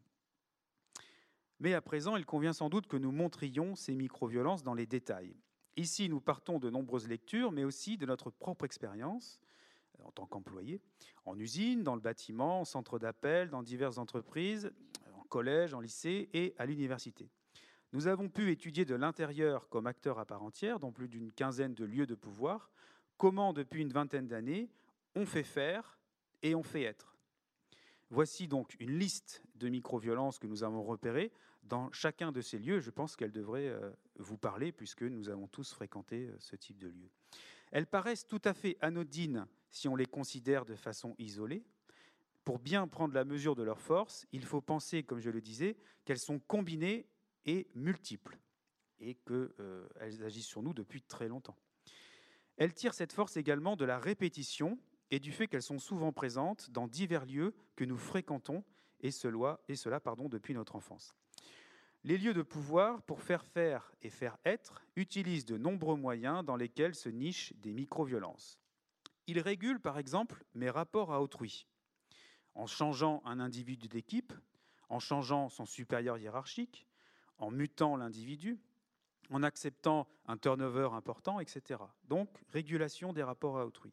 Mais 1.60 1.74
à 1.74 1.82
présent, 1.82 2.16
il 2.16 2.24
convient 2.24 2.54
sans 2.54 2.70
doute 2.70 2.86
que 2.86 2.96
nous 2.96 3.12
montrions 3.12 3.76
ces 3.76 3.94
micro-violences 3.94 4.62
dans 4.62 4.74
les 4.74 4.86
détails. 4.86 5.36
Ici, 5.76 6.08
nous 6.08 6.20
partons 6.20 6.58
de 6.58 6.70
nombreuses 6.70 7.06
lectures, 7.06 7.52
mais 7.52 7.64
aussi 7.64 7.98
de 7.98 8.06
notre 8.06 8.30
propre 8.30 8.64
expérience 8.64 9.38
euh, 9.98 10.04
en 10.04 10.10
tant 10.10 10.26
qu'employé, 10.26 10.80
en 11.26 11.38
usine, 11.38 11.82
dans 11.82 11.94
le 11.94 12.00
bâtiment, 12.00 12.60
en 12.60 12.64
centre 12.64 12.98
d'appel, 12.98 13.50
dans 13.50 13.62
diverses 13.62 13.98
entreprises, 13.98 14.72
en 15.14 15.22
collège, 15.24 15.74
en 15.74 15.80
lycée 15.80 16.30
et 16.32 16.54
à 16.58 16.64
l'université. 16.64 17.28
Nous 17.92 18.06
avons 18.06 18.28
pu 18.28 18.50
étudier 18.50 18.84
de 18.84 18.94
l'intérieur 18.94 19.68
comme 19.68 19.86
acteur 19.86 20.18
à 20.18 20.24
part 20.24 20.42
entière, 20.42 20.80
dans 20.80 20.92
plus 20.92 21.08
d'une 21.08 21.30
quinzaine 21.30 21.74
de 21.74 21.84
lieux 21.84 22.06
de 22.06 22.14
pouvoir, 22.14 22.70
comment 23.18 23.52
depuis 23.52 23.82
une 23.82 23.92
vingtaine 23.92 24.28
d'années 24.28 24.70
on 25.14 25.26
fait 25.26 25.42
faire 25.42 25.98
et 26.42 26.54
on 26.54 26.62
fait 26.62 26.82
être? 26.82 27.16
Voici 28.10 28.48
donc 28.48 28.76
une 28.80 28.98
liste 28.98 29.42
de 29.56 29.68
micro-violences 29.68 30.38
que 30.38 30.46
nous 30.46 30.64
avons 30.64 30.82
repérées 30.82 31.32
dans 31.70 31.90
chacun 31.92 32.32
de 32.32 32.42
ces 32.42 32.58
lieux. 32.58 32.80
Je 32.80 32.90
pense 32.90 33.16
qu'elle 33.16 33.32
devrait 33.32 33.68
euh, 33.68 33.90
vous 34.16 34.36
parler 34.36 34.72
puisque 34.72 35.02
nous 35.02 35.30
avons 35.30 35.46
tous 35.46 35.72
fréquenté 35.72 36.26
euh, 36.26 36.36
ce 36.38 36.56
type 36.56 36.78
de 36.78 36.88
lieu. 36.88 37.08
Elles 37.70 37.86
paraissent 37.86 38.26
tout 38.26 38.42
à 38.44 38.52
fait 38.52 38.76
anodines 38.80 39.46
si 39.70 39.88
on 39.88 39.96
les 39.96 40.06
considère 40.06 40.66
de 40.66 40.74
façon 40.74 41.14
isolée. 41.18 41.64
Pour 42.44 42.58
bien 42.58 42.88
prendre 42.88 43.14
la 43.14 43.24
mesure 43.24 43.54
de 43.54 43.62
leur 43.62 43.80
force, 43.80 44.26
il 44.32 44.44
faut 44.44 44.60
penser, 44.60 45.04
comme 45.04 45.20
je 45.20 45.30
le 45.30 45.40
disais, 45.40 45.76
qu'elles 46.04 46.18
sont 46.18 46.40
combinées 46.40 47.06
et 47.46 47.68
multiples 47.74 48.36
et 48.98 49.14
qu'elles 49.14 49.50
euh, 49.60 49.86
agissent 49.98 50.46
sur 50.46 50.62
nous 50.62 50.74
depuis 50.74 51.00
très 51.00 51.28
longtemps. 51.28 51.56
Elles 52.56 52.74
tirent 52.74 52.94
cette 52.94 53.12
force 53.12 53.36
également 53.36 53.76
de 53.76 53.84
la 53.84 53.98
répétition 53.98 54.78
et 55.12 55.20
du 55.20 55.30
fait 55.30 55.46
qu'elles 55.46 55.62
sont 55.62 55.78
souvent 55.78 56.12
présentes 56.12 56.70
dans 56.70 56.88
divers 56.88 57.24
lieux 57.24 57.54
que 57.76 57.84
nous 57.84 57.96
fréquentons, 57.96 58.64
et 59.00 59.10
cela, 59.10 59.60
depuis 60.28 60.54
notre 60.54 60.76
enfance. 60.76 61.14
Les 62.02 62.16
lieux 62.16 62.32
de 62.32 62.42
pouvoir, 62.42 63.02
pour 63.02 63.20
faire 63.20 63.44
faire 63.44 63.92
et 64.00 64.08
faire 64.08 64.38
être, 64.44 64.82
utilisent 64.96 65.44
de 65.44 65.58
nombreux 65.58 65.96
moyens 65.96 66.44
dans 66.44 66.56
lesquels 66.56 66.94
se 66.94 67.10
nichent 67.10 67.52
des 67.56 67.72
micro-violences. 67.72 68.58
Ils 69.26 69.40
régulent 69.40 69.80
par 69.80 69.98
exemple 69.98 70.44
mes 70.54 70.70
rapports 70.70 71.12
à 71.12 71.20
autrui, 71.20 71.66
en 72.54 72.66
changeant 72.66 73.22
un 73.26 73.38
individu 73.38 73.86
d'équipe, 73.88 74.32
en 74.88 74.98
changeant 74.98 75.50
son 75.50 75.66
supérieur 75.66 76.16
hiérarchique, 76.16 76.86
en 77.38 77.50
mutant 77.50 77.96
l'individu, 77.96 78.58
en 79.30 79.42
acceptant 79.42 80.08
un 80.26 80.38
turnover 80.38 80.90
important, 80.92 81.38
etc. 81.38 81.80
Donc, 82.08 82.28
régulation 82.48 83.12
des 83.12 83.22
rapports 83.22 83.58
à 83.58 83.66
autrui. 83.66 83.92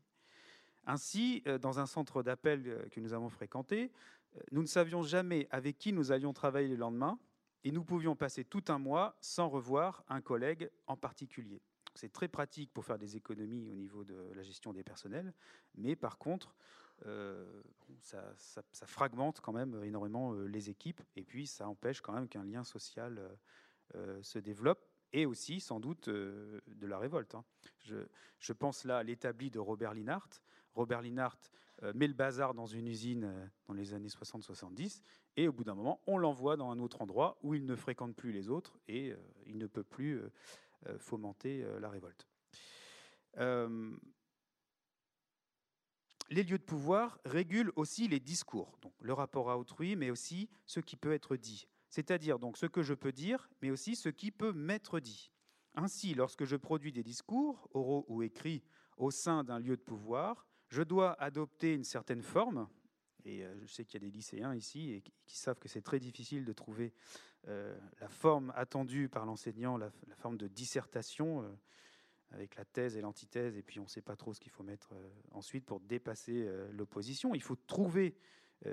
Ainsi, 0.85 1.43
euh, 1.47 1.57
dans 1.57 1.79
un 1.79 1.85
centre 1.85 2.23
d'appel 2.23 2.63
euh, 2.65 2.87
que 2.89 3.01
nous 3.01 3.13
avons 3.13 3.29
fréquenté, 3.29 3.91
euh, 4.35 4.39
nous 4.51 4.61
ne 4.61 4.67
savions 4.67 5.03
jamais 5.03 5.47
avec 5.51 5.77
qui 5.77 5.91
nous 5.91 6.11
allions 6.11 6.33
travailler 6.33 6.69
le 6.69 6.77
lendemain 6.77 7.19
et 7.67 7.71
nous 7.73 7.83
pouvions 7.83 8.15
passer 8.15 8.45
tout 8.45 8.63
un 8.69 8.79
mois 8.79 9.17
sans 9.19 9.49
revoir 9.49 10.05
un 10.07 10.21
collègue 10.21 10.71
en 10.87 10.95
particulier. 10.95 11.61
C'est 11.95 12.13
très 12.13 12.29
pratique 12.29 12.71
pour 12.71 12.85
faire 12.85 12.97
des 12.97 13.17
économies 13.17 13.69
au 13.69 13.75
niveau 13.75 14.05
de 14.05 14.31
la 14.33 14.41
gestion 14.41 14.71
des 14.71 14.83
personnels, 14.83 15.33
mais 15.75 15.97
par 15.97 16.17
contre, 16.17 16.55
ça, 17.99 18.23
fragmente 18.85 19.41
quand 19.41 19.51
même 19.51 19.83
énormément 19.83 20.31
les 20.31 20.69
équipes 20.69 21.01
et 21.17 21.25
puis 21.25 21.45
ça 21.45 21.67
empêche 21.67 21.99
quand 21.99 22.13
même 22.13 22.29
qu'un 22.29 22.45
lien 22.45 22.63
social 22.63 23.19
se 24.21 24.39
développe 24.39 24.87
et 25.11 25.25
aussi 25.25 25.59
sans 25.59 25.81
doute 25.81 26.07
de 26.07 26.61
la 26.79 26.97
révolte. 26.97 27.35
Hein. 27.35 27.43
Je, 27.79 27.97
je, 28.39 28.53
pense 28.53 28.85
là 28.85 28.99
à 28.99 29.03
l'établi 29.03 29.51
de 29.51 29.59
Robert 29.59 29.93
Linhart, 29.93 30.41
Robert 30.73 31.01
Linhart 31.01 31.39
euh, 31.43 31.66
met 31.93 32.07
le 32.07 32.13
bazar 32.13 32.53
dans 32.53 32.65
une 32.65 32.87
usine 32.87 33.25
euh, 33.25 33.47
dans 33.67 33.73
les 33.73 33.93
années 33.93 34.07
60-70, 34.07 35.01
et 35.35 35.47
au 35.47 35.53
bout 35.53 35.63
d'un 35.63 35.75
moment, 35.75 36.01
on 36.07 36.17
l'envoie 36.17 36.57
dans 36.57 36.71
un 36.71 36.79
autre 36.79 37.01
endroit 37.01 37.37
où 37.43 37.53
il 37.53 37.65
ne 37.65 37.75
fréquente 37.75 38.15
plus 38.15 38.31
les 38.31 38.49
autres 38.49 38.79
et 38.87 39.11
euh, 39.11 39.17
il 39.45 39.57
ne 39.57 39.67
peut 39.67 39.83
plus 39.83 40.21
fomenter 40.99 41.65
la 41.81 41.89
révolte. 41.89 42.27
les 46.29 46.43
lieux 46.43 46.59
de 46.59 46.63
pouvoir 46.63 47.19
régulent 47.25 47.73
aussi 47.75 48.07
les 48.07 48.19
discours, 48.19 48.77
donc 48.81 48.93
le 49.01 49.11
rapport 49.11 49.49
à 49.49 49.57
autrui, 49.57 49.95
mais 49.95 50.11
aussi 50.11 50.49
ce 50.65 50.79
qui 50.79 50.95
peut 50.95 51.13
être 51.13 51.35
dit, 51.35 51.67
c'est-à-dire 51.89 52.37
donc 52.37 52.57
ce 52.57 52.67
que 52.67 52.83
je 52.83 52.93
peux 52.93 53.11
dire, 53.11 53.49
mais 53.61 53.71
aussi 53.71 53.95
ce 53.95 54.09
qui 54.09 54.31
peut 54.31 54.53
m'être 54.53 54.99
dit. 54.99 55.31
Ainsi, 55.73 56.13
lorsque 56.13 56.45
je 56.45 56.55
produis 56.55 56.91
des 56.91 57.03
discours, 57.03 57.67
oraux 57.73 58.05
ou 58.07 58.21
écrits, 58.21 58.63
au 58.97 59.11
sein 59.11 59.43
d'un 59.43 59.59
lieu 59.59 59.77
de 59.77 59.81
pouvoir, 59.81 60.47
je 60.69 60.81
dois 60.81 61.13
adopter 61.21 61.73
une 61.73 61.83
certaine 61.83 62.21
forme, 62.21 62.67
et 63.25 63.43
euh, 63.43 63.53
je 63.59 63.65
sais 63.67 63.85
qu'il 63.85 64.01
y 64.01 64.05
a 64.05 64.07
des 64.09 64.15
lycéens 64.15 64.55
ici 64.55 65.03
qui 65.25 65.37
savent 65.37 65.59
que 65.59 65.67
c'est 65.67 65.81
très 65.81 65.99
difficile 65.99 66.45
de 66.45 66.53
trouver 66.53 66.93
euh, 67.47 67.77
la 67.99 68.09
forme 68.09 68.51
attendue 68.55 69.09
par 69.09 69.25
l'enseignant, 69.25 69.77
la, 69.77 69.91
forme 70.17 70.37
de 70.37 70.47
dissertation, 70.47 71.43
euh, 71.43 71.47
avec 72.31 72.55
la 72.55 72.65
thèse 72.65 72.97
et 72.97 73.01
l'antithèse, 73.01 73.57
et 73.57 73.63
puis 73.63 73.79
on 73.79 73.83
ne 73.83 73.89
sait 73.89 74.01
pas 74.01 74.15
trop 74.15 74.33
ce 74.33 74.39
qu'il 74.39 74.51
faut 74.51 74.63
mettre 74.63 74.93
ensuite 75.31 75.65
pour 75.65 75.79
dépasser 75.79 76.45
l'opposition. 76.73 77.33
Il 77.33 77.41
faut 77.41 77.55
trouver 77.55 78.17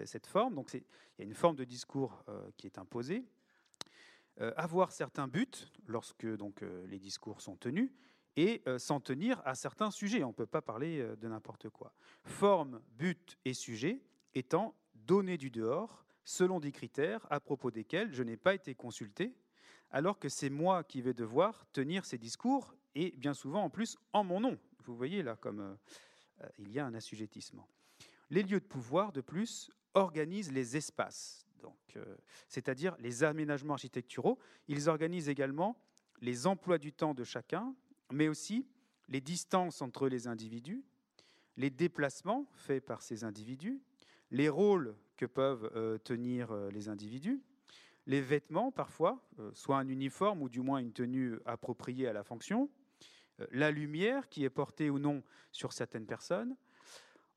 cette 0.06 0.26
forme, 0.26 0.56
donc 0.56 0.74
il 0.74 0.82
y 1.20 1.22
a 1.22 1.24
une 1.24 1.34
forme 1.34 1.54
de 1.54 1.62
discours 1.62 2.24
qui 2.56 2.66
est 2.66 2.78
imposée. 2.78 3.24
avoir 4.38 4.90
certains 4.90 5.28
buts 5.28 5.70
lorsque 5.86 6.26
donc, 6.26 6.62
les 6.88 6.98
discours 6.98 7.40
sont 7.40 7.54
tenus, 7.54 7.92
et 8.36 8.62
euh, 8.66 8.78
s'en 8.78 9.00
tenir 9.00 9.40
à 9.44 9.54
certains 9.54 9.90
sujets. 9.90 10.24
On 10.24 10.28
ne 10.28 10.34
peut 10.34 10.46
pas 10.46 10.62
parler 10.62 11.00
euh, 11.00 11.16
de 11.16 11.28
n'importe 11.28 11.68
quoi. 11.68 11.92
Forme, 12.24 12.80
but 12.96 13.38
et 13.44 13.54
sujet 13.54 14.00
étant 14.34 14.74
donnés 14.94 15.38
du 15.38 15.50
dehors 15.50 16.04
selon 16.24 16.58
des 16.58 16.72
critères 16.72 17.26
à 17.30 17.40
propos 17.40 17.70
desquels 17.70 18.12
je 18.12 18.22
n'ai 18.22 18.36
pas 18.36 18.54
été 18.54 18.74
consulté, 18.74 19.34
alors 19.90 20.18
que 20.18 20.28
c'est 20.28 20.50
moi 20.50 20.82
qui 20.82 21.02
vais 21.02 21.14
devoir 21.14 21.66
tenir 21.72 22.04
ces 22.04 22.18
discours, 22.18 22.74
et 22.94 23.12
bien 23.16 23.34
souvent 23.34 23.62
en 23.62 23.70
plus 23.70 23.96
en 24.12 24.24
mon 24.24 24.40
nom. 24.40 24.58
Vous 24.84 24.96
voyez 24.96 25.22
là 25.22 25.36
comme 25.36 25.60
euh, 25.60 26.48
il 26.58 26.72
y 26.72 26.78
a 26.78 26.86
un 26.86 26.94
assujettissement. 26.94 27.68
Les 28.30 28.42
lieux 28.42 28.60
de 28.60 28.64
pouvoir, 28.64 29.12
de 29.12 29.20
plus, 29.20 29.70
organisent 29.92 30.52
les 30.52 30.76
espaces, 30.76 31.46
c'est-à-dire 32.48 32.96
les 32.98 33.22
aménagements 33.22 33.74
architecturaux. 33.74 34.38
Ils 34.66 34.88
organisent 34.88 35.28
également 35.28 35.78
les 36.20 36.46
emplois 36.46 36.78
du 36.78 36.92
temps 36.92 37.14
de 37.14 37.22
chacun, 37.22 37.74
mais 38.12 38.28
aussi 38.28 38.66
les 39.08 39.20
distances 39.20 39.82
entre 39.82 40.08
les 40.08 40.26
individus, 40.26 40.84
les 41.56 41.70
déplacements 41.70 42.46
faits 42.52 42.84
par 42.84 43.02
ces 43.02 43.25
individus, 43.25 43.80
les 44.30 44.49
rôles 44.49 44.96
que 45.16 45.26
peuvent 45.26 45.70
euh, 45.76 45.99
tenir 45.99 46.50
euh, 46.50 46.70
les 46.70 46.88
individus, 46.88 47.40
les 48.06 48.20
vêtements 48.20 48.73
parfois, 48.73 49.25
euh, 49.38 49.50
soit 49.54 49.78
un 49.78 49.88
uniforme 49.88 50.42
ou 50.42 50.49
du 50.49 50.61
moins 50.61 50.78
une 50.78 50.92
tenue 50.92 51.38
appropriée 51.46 52.08
à 52.08 52.12
la 52.12 52.25
fonction, 52.25 52.68
la 53.50 53.73
lumière 53.73 54.28
qui 54.28 54.44
est 54.44 54.50
portée 54.50 54.90
ou 54.90 55.00
non 55.00 55.23
sur 55.50 55.73
certaines 55.73 56.06
personnes. 56.06 56.56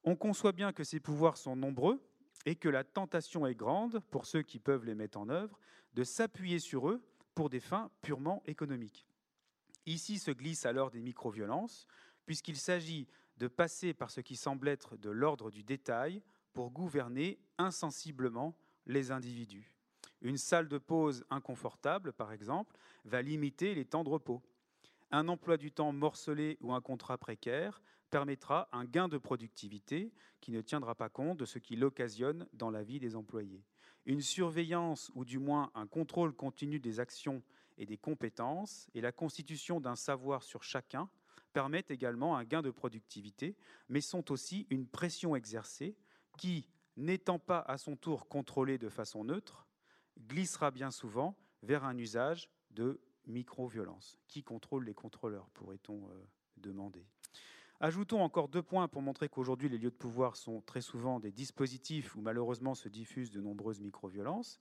On 0.03 0.15
conçoit 0.15 0.51
bien 0.51 0.71
que 0.71 0.83
ces 0.83 0.99
pouvoirs 0.99 1.37
sont 1.37 1.55
nombreux 1.55 1.99
et 2.45 2.55
que 2.55 2.69
la 2.69 2.83
tentation 2.83 3.47
est 3.47 3.55
grande 3.55 3.99
pour 4.11 4.27
ceux 4.27 4.43
qui 4.43 4.59
peuvent 4.59 4.85
les 4.85 4.93
mettre 4.93 5.17
en 5.17 5.27
œuvre 5.29 5.59
de 5.95 6.03
s'appuyer 6.03 6.59
sur 6.59 6.89
eux 6.89 7.01
pour 7.33 7.49
des 7.49 7.59
fins 7.59 7.89
purement 8.01 8.43
économiques. 8.45 9.07
Ici 9.87 10.19
se 10.19 10.31
glissent 10.31 10.65
alors 10.65 10.91
des 10.91 11.01
micro-violences, 11.01 11.87
puisqu'il 12.25 12.57
s'agit 12.57 13.07
de 13.37 13.47
passer 13.47 13.93
par 13.93 14.11
ce 14.11 14.19
qui 14.19 14.35
semble 14.35 14.67
être 14.67 14.97
de 14.97 15.09
l'ordre 15.09 15.49
du 15.49 15.63
détail 15.63 16.21
pour 16.51 16.71
gouverner 16.71 17.39
insensiblement 17.57 18.57
les 18.85 19.11
individus. 19.11 19.73
Une 20.21 20.37
salle 20.37 20.67
de 20.67 20.77
pause 20.77 21.23
inconfortable, 21.29 22.11
par 22.11 22.33
exemple, 22.33 22.75
va 23.05 23.21
limiter 23.21 23.75
les 23.75 23.85
temps 23.85 24.03
de 24.03 24.09
repos. 24.09 24.41
Un 25.09 25.29
emploi 25.29 25.55
du 25.55 25.71
temps 25.71 25.93
morcelé 25.93 26.57
ou 26.59 26.73
un 26.73 26.81
contrat 26.81 27.17
précaire 27.17 27.81
permettra 28.09 28.67
un 28.73 28.83
gain 28.83 29.07
de 29.07 29.17
productivité 29.17 30.11
qui 30.41 30.51
ne 30.51 30.59
tiendra 30.59 30.95
pas 30.95 31.09
compte 31.09 31.37
de 31.37 31.45
ce 31.45 31.59
qui 31.59 31.77
l'occasionne 31.77 32.45
dans 32.51 32.71
la 32.71 32.83
vie 32.83 32.99
des 32.99 33.15
employés. 33.15 33.63
Une 34.05 34.21
surveillance 34.21 35.11
ou 35.15 35.23
du 35.23 35.39
moins 35.39 35.71
un 35.75 35.87
contrôle 35.87 36.33
continu 36.33 36.79
des 36.79 36.99
actions 36.99 37.41
et 37.77 37.85
des 37.85 37.97
compétences 37.97 38.89
et 38.93 39.01
la 39.01 39.11
constitution 39.11 39.79
d'un 39.79 39.95
savoir 39.95 40.43
sur 40.43 40.63
chacun 40.63 41.09
permettent 41.53 41.91
également 41.91 42.37
un 42.37 42.43
gain 42.43 42.61
de 42.61 42.71
productivité, 42.71 43.55
mais 43.89 44.01
sont 44.01 44.31
aussi 44.31 44.67
une 44.69 44.87
pression 44.87 45.35
exercée 45.35 45.95
qui, 46.37 46.67
n'étant 46.97 47.39
pas 47.39 47.59
à 47.61 47.77
son 47.77 47.95
tour 47.95 48.27
contrôlée 48.27 48.77
de 48.77 48.89
façon 48.89 49.23
neutre, 49.23 49.67
glissera 50.19 50.71
bien 50.71 50.91
souvent 50.91 51.35
vers 51.63 51.83
un 51.83 51.97
usage 51.97 52.49
de 52.71 52.99
micro-violence. 53.25 54.19
Qui 54.27 54.43
contrôle 54.43 54.85
les 54.85 54.93
contrôleurs, 54.93 55.49
pourrait-on 55.49 56.09
euh, 56.09 56.27
demander? 56.57 57.05
Ajoutons 57.79 58.21
encore 58.21 58.49
deux 58.49 58.63
points 58.63 58.87
pour 58.87 59.03
montrer 59.03 59.29
qu'aujourd'hui 59.29 59.69
les 59.69 59.77
lieux 59.77 59.91
de 59.91 59.95
pouvoir 59.95 60.35
sont 60.35 60.61
très 60.61 60.81
souvent 60.81 61.19
des 61.19 61.31
dispositifs 61.31 62.15
où 62.15 62.21
malheureusement 62.21 62.73
se 62.73 62.89
diffusent 62.89 63.29
de 63.29 63.39
nombreuses 63.39 63.79
micro-violences 63.81 64.57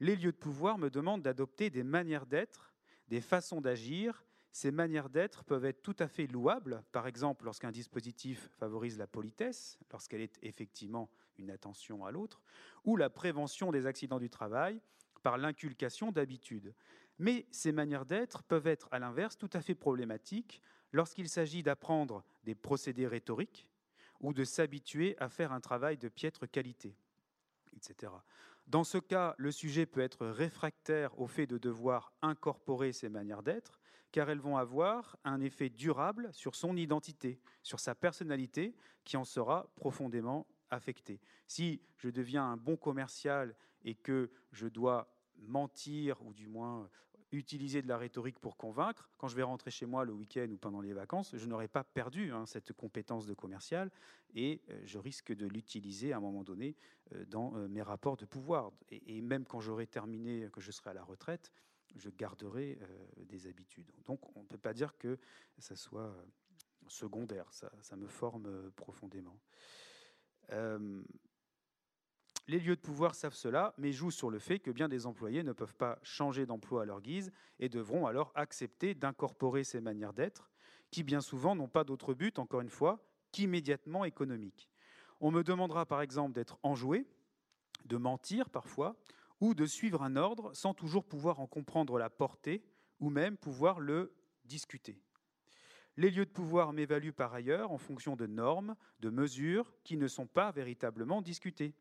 les 0.00 0.16
lieux 0.16 0.32
de 0.32 0.36
pouvoir 0.36 0.78
me 0.78 0.90
demandent 0.90 1.22
d'adopter 1.22 1.70
des 1.70 1.82
manières 1.82 2.26
d'être, 2.26 2.72
des 3.08 3.20
façons 3.20 3.60
d'agir. 3.60 4.24
Ces 4.52 4.72
manières 4.72 5.10
d'être 5.10 5.44
peuvent 5.44 5.64
être 5.64 5.82
tout 5.82 5.96
à 5.98 6.08
fait 6.08 6.26
louables, 6.26 6.82
par 6.90 7.06
exemple 7.06 7.44
lorsqu'un 7.44 7.70
dispositif 7.70 8.50
favorise 8.58 8.98
la 8.98 9.06
politesse, 9.06 9.78
lorsqu'elle 9.92 10.22
est 10.22 10.38
effectivement 10.42 11.10
une 11.38 11.50
attention 11.50 12.04
à 12.04 12.10
l'autre, 12.10 12.42
ou 12.84 12.96
la 12.96 13.10
prévention 13.10 13.70
des 13.70 13.86
accidents 13.86 14.18
du 14.18 14.30
travail 14.30 14.80
par 15.22 15.38
l'inculcation 15.38 16.10
d'habitudes. 16.10 16.74
Mais 17.18 17.46
ces 17.50 17.70
manières 17.70 18.06
d'être 18.06 18.42
peuvent 18.42 18.66
être, 18.66 18.88
à 18.90 18.98
l'inverse, 18.98 19.36
tout 19.36 19.50
à 19.52 19.60
fait 19.60 19.74
problématiques 19.74 20.62
lorsqu'il 20.92 21.28
s'agit 21.28 21.62
d'apprendre 21.62 22.24
des 22.44 22.54
procédés 22.54 23.06
rhétoriques 23.06 23.68
ou 24.20 24.32
de 24.32 24.44
s'habituer 24.44 25.16
à 25.18 25.28
faire 25.28 25.52
un 25.52 25.60
travail 25.60 25.96
de 25.96 26.08
piètre 26.08 26.50
qualité, 26.50 26.96
etc. 27.76 28.12
Dans 28.70 28.84
ce 28.84 28.98
cas, 28.98 29.34
le 29.36 29.50
sujet 29.50 29.84
peut 29.84 29.98
être 29.98 30.28
réfractaire 30.28 31.18
au 31.18 31.26
fait 31.26 31.48
de 31.48 31.58
devoir 31.58 32.12
incorporer 32.22 32.92
ces 32.92 33.08
manières 33.08 33.42
d'être, 33.42 33.80
car 34.12 34.30
elles 34.30 34.38
vont 34.38 34.56
avoir 34.56 35.16
un 35.24 35.40
effet 35.40 35.70
durable 35.70 36.32
sur 36.32 36.54
son 36.54 36.76
identité, 36.76 37.40
sur 37.64 37.80
sa 37.80 37.96
personnalité, 37.96 38.76
qui 39.02 39.16
en 39.16 39.24
sera 39.24 39.72
profondément 39.74 40.46
affectée. 40.70 41.20
Si 41.48 41.82
je 41.96 42.10
deviens 42.10 42.44
un 42.44 42.56
bon 42.56 42.76
commercial 42.76 43.56
et 43.82 43.96
que 43.96 44.30
je 44.52 44.68
dois 44.68 45.12
mentir, 45.36 46.24
ou 46.24 46.32
du 46.32 46.46
moins 46.46 46.88
utiliser 47.32 47.82
de 47.82 47.88
la 47.88 47.98
rhétorique 47.98 48.38
pour 48.38 48.56
convaincre, 48.56 49.08
quand 49.18 49.28
je 49.28 49.36
vais 49.36 49.42
rentrer 49.42 49.70
chez 49.70 49.86
moi 49.86 50.04
le 50.04 50.12
week-end 50.12 50.48
ou 50.50 50.56
pendant 50.56 50.80
les 50.80 50.92
vacances, 50.92 51.36
je 51.36 51.46
n'aurai 51.46 51.68
pas 51.68 51.84
perdu 51.84 52.32
hein, 52.32 52.46
cette 52.46 52.72
compétence 52.72 53.26
de 53.26 53.34
commercial 53.34 53.90
et 54.34 54.60
euh, 54.70 54.80
je 54.84 54.98
risque 54.98 55.32
de 55.32 55.46
l'utiliser 55.46 56.12
à 56.12 56.16
un 56.16 56.20
moment 56.20 56.42
donné 56.42 56.76
euh, 57.14 57.24
dans 57.26 57.56
euh, 57.56 57.68
mes 57.68 57.82
rapports 57.82 58.16
de 58.16 58.26
pouvoir. 58.26 58.72
Et, 58.90 59.20
même 59.20 59.44
quand 59.44 59.60
j'aurai 59.60 59.86
terminé, 59.86 60.48
que 60.52 60.60
je 60.60 60.70
serai 60.70 60.90
à 60.90 60.94
la 60.94 61.04
retraite, 61.04 61.52
je 61.96 62.08
garderai 62.08 62.78
des 63.16 63.48
habitudes. 63.48 63.90
Donc 64.04 64.36
on 64.36 64.42
ne 64.42 64.46
peut 64.46 64.58
pas 64.58 64.72
dire 64.72 64.96
que 64.96 65.18
ça 65.58 65.74
soit 65.74 66.14
secondaire, 66.86 67.52
ça, 67.52 67.72
ça 67.80 67.96
me 67.96 68.06
forme 68.06 68.70
profondément. 68.76 69.40
Les 72.46 72.58
lieux 72.58 72.76
de 72.76 72.80
pouvoir 72.80 73.14
savent 73.14 73.34
cela, 73.34 73.74
mais 73.78 73.92
jouent 73.92 74.10
sur 74.10 74.30
le 74.30 74.38
fait 74.38 74.58
que 74.58 74.70
bien 74.70 74.88
des 74.88 75.06
employés 75.06 75.42
ne 75.42 75.52
peuvent 75.52 75.74
pas 75.74 75.98
changer 76.02 76.46
d'emploi 76.46 76.82
à 76.82 76.84
leur 76.84 77.00
guise 77.00 77.30
et 77.58 77.68
devront 77.68 78.06
alors 78.06 78.32
accepter 78.34 78.94
d'incorporer 78.94 79.64
ces 79.64 79.80
manières 79.80 80.12
d'être, 80.12 80.50
qui 80.90 81.02
bien 81.02 81.20
souvent 81.20 81.54
n'ont 81.54 81.68
pas 81.68 81.84
d'autre 81.84 82.14
but, 82.14 82.38
encore 82.38 82.60
une 82.60 82.70
fois, 82.70 82.98
qu'immédiatement 83.32 84.04
économique. 84.04 84.68
On 85.20 85.30
me 85.30 85.42
demandera 85.42 85.86
par 85.86 86.02
exemple 86.02 86.32
d'être 86.32 86.58
enjoué, 86.62 87.06
de 87.84 87.96
mentir 87.96 88.50
parfois, 88.50 88.96
ou 89.40 89.54
de 89.54 89.66
suivre 89.66 90.02
un 90.02 90.16
ordre 90.16 90.50
sans 90.54 90.74
toujours 90.74 91.04
pouvoir 91.04 91.40
en 91.40 91.46
comprendre 91.46 91.98
la 91.98 92.10
portée, 92.10 92.62
ou 92.98 93.10
même 93.10 93.36
pouvoir 93.36 93.80
le 93.80 94.12
discuter. 94.44 95.00
Les 95.96 96.10
lieux 96.10 96.26
de 96.26 96.30
pouvoir 96.30 96.72
m'évaluent 96.72 97.12
par 97.12 97.34
ailleurs 97.34 97.72
en 97.72 97.78
fonction 97.78 98.16
de 98.16 98.26
normes, 98.26 98.76
de 99.00 99.10
mesures 99.10 99.74
qui 99.84 99.96
ne 99.96 100.08
sont 100.08 100.26
pas 100.26 100.50
véritablement 100.50 101.22
discutées. 101.22 101.74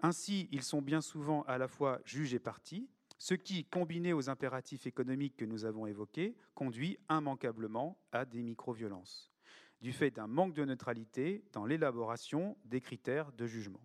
Ainsi, 0.00 0.48
ils 0.52 0.62
sont 0.62 0.82
bien 0.82 1.00
souvent 1.00 1.42
à 1.42 1.58
la 1.58 1.68
fois 1.68 2.00
juges 2.04 2.34
et 2.34 2.38
partis, 2.38 2.88
ce 3.18 3.34
qui, 3.34 3.64
combiné 3.64 4.12
aux 4.12 4.28
impératifs 4.28 4.86
économiques 4.86 5.36
que 5.36 5.44
nous 5.44 5.64
avons 5.64 5.86
évoqués, 5.86 6.36
conduit 6.54 6.98
immanquablement 7.10 7.98
à 8.12 8.24
des 8.24 8.42
micro-violences, 8.42 9.32
du 9.80 9.92
fait 9.92 10.10
d'un 10.10 10.26
manque 10.26 10.54
de 10.54 10.64
neutralité 10.64 11.44
dans 11.52 11.64
l'élaboration 11.64 12.56
des 12.64 12.80
critères 12.80 13.32
de 13.32 13.46
jugement. 13.46 13.80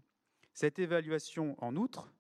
Cette 0.54 0.80
évaluation, 0.80 1.56
en 1.64 1.76
outre, 1.78 2.12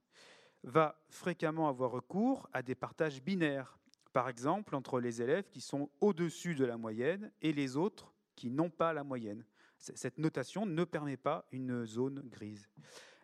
va 0.63 1.03
fréquemment 1.09 1.67
avoir 1.67 1.91
recours 1.91 2.49
à 2.53 2.61
des 2.61 2.75
partages 2.75 3.21
binaires, 3.21 3.77
par 4.13 4.29
exemple 4.29 4.75
entre 4.75 4.99
les 4.99 5.21
élèves 5.21 5.49
qui 5.49 5.61
sont 5.61 5.89
au-dessus 5.99 6.55
de 6.55 6.65
la 6.65 6.77
moyenne 6.77 7.31
et 7.41 7.51
les 7.51 7.75
autres 7.75 8.13
qui 8.35 8.49
n'ont 8.49 8.69
pas 8.69 8.93
la 8.93 9.03
moyenne. 9.03 9.45
Cette 9.77 10.17
notation 10.17 10.65
ne 10.65 10.83
permet 10.83 11.17
pas 11.17 11.47
une 11.51 11.85
zone 11.85 12.21
grise. 12.29 12.69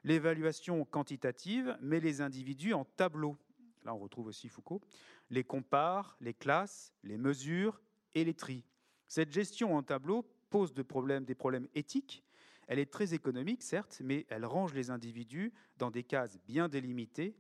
L'évaluation 0.03 0.85
quantitative 0.85 1.77
met 1.81 1.99
les 1.99 2.21
individus 2.21 2.73
en 2.73 2.85
tableau. 2.85 3.37
Là, 3.83 3.93
on 3.93 3.99
retrouve 3.99 4.27
aussi 4.27 4.49
Foucault. 4.49 4.81
Les 5.29 5.43
compare, 5.43 6.17
les 6.21 6.33
classe, 6.33 6.93
les 7.03 7.17
mesure 7.17 7.81
et 8.15 8.23
les 8.23 8.33
trie. 8.33 8.63
Cette 9.07 9.31
gestion 9.31 9.75
en 9.75 9.83
tableau 9.83 10.25
pose 10.49 10.73
des 10.73 10.83
problèmes 10.83 11.67
éthiques. 11.75 12.23
Elle 12.67 12.79
est 12.79 12.91
très 12.91 13.13
économique, 13.13 13.63
certes, 13.63 14.01
mais 14.03 14.25
elle 14.29 14.45
range 14.45 14.73
les 14.73 14.89
individus 14.89 15.53
dans 15.77 15.91
des 15.91 16.03
cases 16.03 16.37
bien 16.47 16.67
délimitées, 16.67 17.35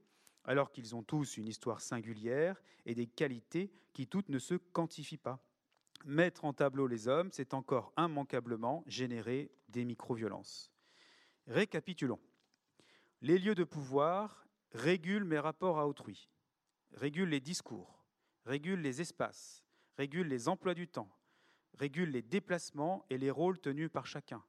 alors 0.45 0.71
qu'ils 0.71 0.95
ont 0.95 1.03
tous 1.03 1.37
une 1.37 1.47
histoire 1.47 1.81
singulière 1.81 2.61
et 2.85 2.95
des 2.95 3.07
qualités 3.07 3.69
qui 3.93 4.07
toutes 4.07 4.29
ne 4.29 4.39
se 4.39 4.55
quantifient 4.55 5.17
pas. 5.17 5.43
Mettre 6.05 6.45
en 6.45 6.53
tableau 6.53 6.87
les 6.87 7.07
hommes, 7.07 7.29
c'est 7.31 7.53
encore 7.53 7.91
immanquablement 7.97 8.83
générer 8.87 9.51
des 9.67 9.83
micro-violences. 9.83 10.71
Récapitulons. 11.47 12.19
Les 13.21 13.39
lieux 13.39 13.55
de 13.55 13.63
pouvoir 13.63 14.47
régulent 14.73 15.23
mes 15.23 15.39
rapports 15.39 15.79
à 15.79 15.87
autrui, 15.87 16.29
régulent 16.91 17.29
les 17.29 17.39
discours, 17.39 18.05
régulent 18.45 18.81
les 18.81 19.01
espaces, 19.01 19.63
régulent 19.97 20.27
les 20.27 20.47
emplois 20.47 20.75
du 20.75 20.87
temps, 20.87 21.11
régulent 21.73 22.11
les 22.11 22.21
déplacements 22.21 23.05
et 23.09 23.17
les 23.17 23.31
rôles 23.31 23.59
tenus 23.59 23.89
par 23.91 24.05
chacun, 24.05 24.43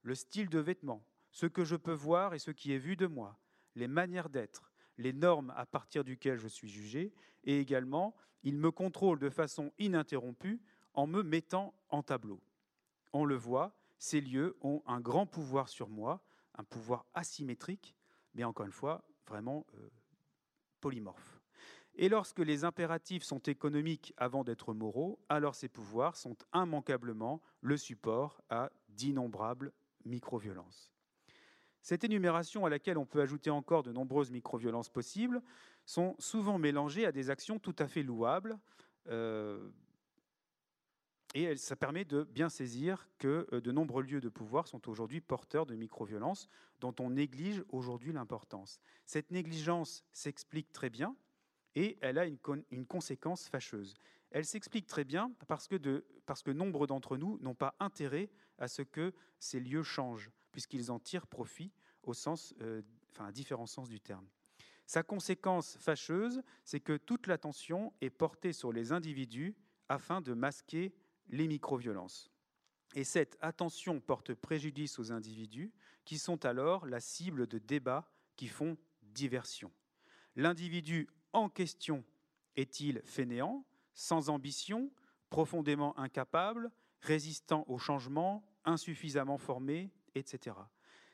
le 0.00 0.14
style 0.14 0.48
de 0.48 0.58
vêtements, 0.58 1.04
ce 1.32 1.44
que 1.44 1.64
je 1.64 1.76
peux 1.76 1.92
voir 1.92 2.32
et 2.32 2.38
ce 2.38 2.50
qui 2.50 2.72
est 2.72 2.78
vu 2.78 2.96
de 2.96 3.06
moi, 3.06 3.38
les 3.74 3.88
manières 3.88 4.30
d'être, 4.30 4.72
les 4.96 5.12
normes 5.12 5.52
à 5.54 5.66
partir 5.66 6.02
duquel 6.02 6.38
je 6.38 6.48
suis 6.48 6.68
jugé, 6.68 7.12
et 7.44 7.58
également, 7.58 8.16
ils 8.42 8.56
me 8.56 8.70
contrôlent 8.70 9.18
de 9.18 9.28
façon 9.28 9.70
ininterrompue 9.78 10.62
en 10.94 11.06
me 11.06 11.22
mettant 11.22 11.74
en 11.90 12.02
tableau. 12.02 12.40
On 13.12 13.26
le 13.26 13.36
voit, 13.36 13.76
ces 13.98 14.22
lieux 14.22 14.56
ont 14.62 14.82
un 14.86 15.00
grand 15.00 15.26
pouvoir 15.26 15.68
sur 15.68 15.90
moi, 15.90 16.22
un 16.54 16.64
pouvoir 16.64 17.04
asymétrique, 17.12 17.94
mais 18.34 18.44
encore 18.44 18.66
une 18.66 18.72
fois, 18.72 19.04
vraiment 19.26 19.66
euh, 19.74 19.88
polymorphe. 20.80 21.40
Et 21.96 22.08
lorsque 22.08 22.40
les 22.40 22.64
impératifs 22.64 23.22
sont 23.22 23.38
économiques 23.38 24.12
avant 24.16 24.42
d'être 24.42 24.74
moraux, 24.74 25.20
alors 25.28 25.54
ces 25.54 25.68
pouvoirs 25.68 26.16
sont 26.16 26.36
immanquablement 26.52 27.40
le 27.60 27.76
support 27.76 28.42
à 28.50 28.70
d'innombrables 28.88 29.72
micro-violences. 30.04 30.92
Cette 31.82 32.02
énumération, 32.02 32.64
à 32.64 32.70
laquelle 32.70 32.98
on 32.98 33.06
peut 33.06 33.20
ajouter 33.20 33.50
encore 33.50 33.82
de 33.82 33.92
nombreuses 33.92 34.30
micro-violences 34.30 34.88
possibles, 34.88 35.42
sont 35.84 36.16
souvent 36.18 36.58
mélangées 36.58 37.06
à 37.06 37.12
des 37.12 37.30
actions 37.30 37.58
tout 37.58 37.76
à 37.78 37.86
fait 37.86 38.02
louables, 38.02 38.58
euh, 39.08 39.70
et 41.34 41.56
ça 41.56 41.74
permet 41.76 42.04
de 42.04 42.22
bien 42.22 42.48
saisir 42.48 43.08
que 43.18 43.46
euh, 43.52 43.60
de 43.60 43.72
nombreux 43.72 44.02
lieux 44.02 44.20
de 44.20 44.28
pouvoir 44.28 44.68
sont 44.68 44.88
aujourd'hui 44.88 45.20
porteurs 45.20 45.66
de 45.66 45.74
micro-violences 45.74 46.48
dont 46.80 46.94
on 47.00 47.10
néglige 47.10 47.64
aujourd'hui 47.68 48.12
l'importance. 48.12 48.80
Cette 49.04 49.32
négligence 49.32 50.04
s'explique 50.12 50.72
très 50.72 50.90
bien 50.90 51.16
et 51.74 51.98
elle 52.00 52.18
a 52.18 52.26
une, 52.26 52.38
une 52.70 52.86
conséquence 52.86 53.48
fâcheuse. 53.48 53.96
Elle 54.30 54.44
s'explique 54.44 54.86
très 54.86 55.04
bien 55.04 55.32
parce 55.48 55.66
que, 55.66 55.74
de, 55.74 56.06
parce 56.26 56.42
que 56.42 56.52
nombre 56.52 56.86
d'entre 56.86 57.16
nous 57.16 57.38
n'ont 57.38 57.54
pas 57.54 57.74
intérêt 57.80 58.30
à 58.58 58.68
ce 58.68 58.82
que 58.82 59.12
ces 59.38 59.60
lieux 59.60 59.82
changent, 59.82 60.30
puisqu'ils 60.52 60.90
en 60.90 60.98
tirent 60.98 61.26
profit 61.26 61.72
au 62.04 62.14
sens, 62.14 62.54
euh, 62.60 62.82
enfin, 63.12 63.26
à 63.26 63.32
différents 63.32 63.66
sens 63.66 63.88
du 63.88 64.00
terme. 64.00 64.26
Sa 64.86 65.02
conséquence 65.02 65.76
fâcheuse, 65.78 66.42
c'est 66.64 66.80
que 66.80 66.96
toute 66.96 67.26
l'attention 67.26 67.92
est 68.00 68.10
portée 68.10 68.52
sur 68.52 68.72
les 68.72 68.92
individus 68.92 69.56
afin 69.88 70.20
de 70.20 70.34
masquer 70.34 70.94
les 71.28 71.48
micro-violences. 71.48 72.30
Et 72.94 73.04
cette 73.04 73.36
attention 73.40 74.00
porte 74.00 74.34
préjudice 74.34 74.98
aux 74.98 75.10
individus 75.10 75.72
qui 76.04 76.18
sont 76.18 76.44
alors 76.44 76.86
la 76.86 77.00
cible 77.00 77.46
de 77.46 77.58
débats 77.58 78.08
qui 78.36 78.46
font 78.46 78.76
diversion. 79.02 79.72
L'individu 80.36 81.08
en 81.32 81.48
question 81.48 82.04
est-il 82.56 83.00
fainéant, 83.04 83.64
sans 83.94 84.28
ambition, 84.28 84.90
profondément 85.30 85.98
incapable, 85.98 86.70
résistant 87.00 87.64
au 87.68 87.78
changement, 87.78 88.44
insuffisamment 88.64 89.38
formé, 89.38 89.92
etc. 90.14 90.56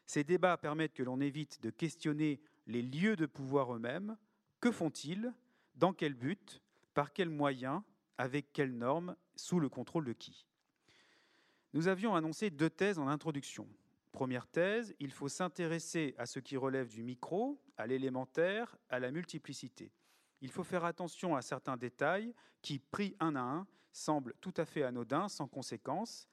Ces 0.06 0.24
débats 0.24 0.56
permettent 0.56 0.94
que 0.94 1.02
l'on 1.02 1.20
évite 1.20 1.60
de 1.62 1.70
questionner 1.70 2.40
les 2.66 2.82
lieux 2.82 3.16
de 3.16 3.26
pouvoir 3.26 3.74
eux-mêmes. 3.74 4.16
Que 4.60 4.70
font-ils? 4.70 5.32
Dans 5.74 5.92
quel 5.92 6.14
but? 6.14 6.62
Par 6.94 7.12
quels 7.12 7.30
moyens? 7.30 7.82
Avec 8.18 8.52
quelles 8.52 8.76
normes? 8.76 9.16
Sous 9.40 9.60
le 9.60 9.68
contrôle 9.68 10.04
de 10.04 10.12
qui? 10.12 10.46
Nous 11.72 11.88
avions 11.88 12.14
annoncé 12.14 12.50
deux 12.50 12.70
thèses 12.70 12.98
en 12.98 13.08
introduction. 13.08 13.68
Première 14.12 14.46
thèse, 14.46 14.94
il 14.98 15.12
faut 15.12 15.28
s'intéresser 15.28 16.14
à 16.18 16.26
ce 16.26 16.40
qui 16.40 16.56
relève 16.56 16.88
du 16.88 17.02
micro, 17.02 17.62
à 17.76 17.86
l'élémentaire, 17.86 18.76
à 18.88 18.98
la 18.98 19.10
multiplicité. 19.10 19.92
Il 20.40 20.50
faut 20.50 20.64
faire 20.64 20.84
attention 20.84 21.36
à 21.36 21.42
certains 21.42 21.76
détails 21.76 22.34
qui, 22.60 22.78
pris 22.78 23.14
un 23.20 23.36
à 23.36 23.40
un, 23.40 23.66
semblent 23.92 24.34
tout 24.40 24.54
à 24.56 24.64
fait 24.64 24.82
anodins, 24.82 25.28
sans 25.28 25.46
conséquence, 25.46 26.28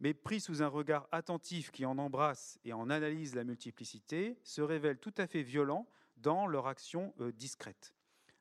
mais 0.00 0.14
pris 0.14 0.40
sous 0.40 0.62
un 0.62 0.68
regard 0.68 1.08
attentif 1.12 1.70
qui 1.70 1.84
en 1.84 1.98
embrasse 1.98 2.58
et 2.64 2.72
en 2.72 2.90
analyse 2.90 3.34
la 3.34 3.44
multiplicité, 3.44 4.38
se 4.42 4.62
révèlent 4.62 4.98
tout 4.98 5.14
à 5.18 5.26
fait 5.26 5.42
violents 5.42 5.88
dans 6.16 6.46
leur 6.46 6.66
action 6.66 7.14
euh, 7.20 7.32
discrète. 7.32 7.94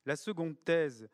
La 0.06 0.16
seconde 0.16 0.56
thèse 0.64 1.10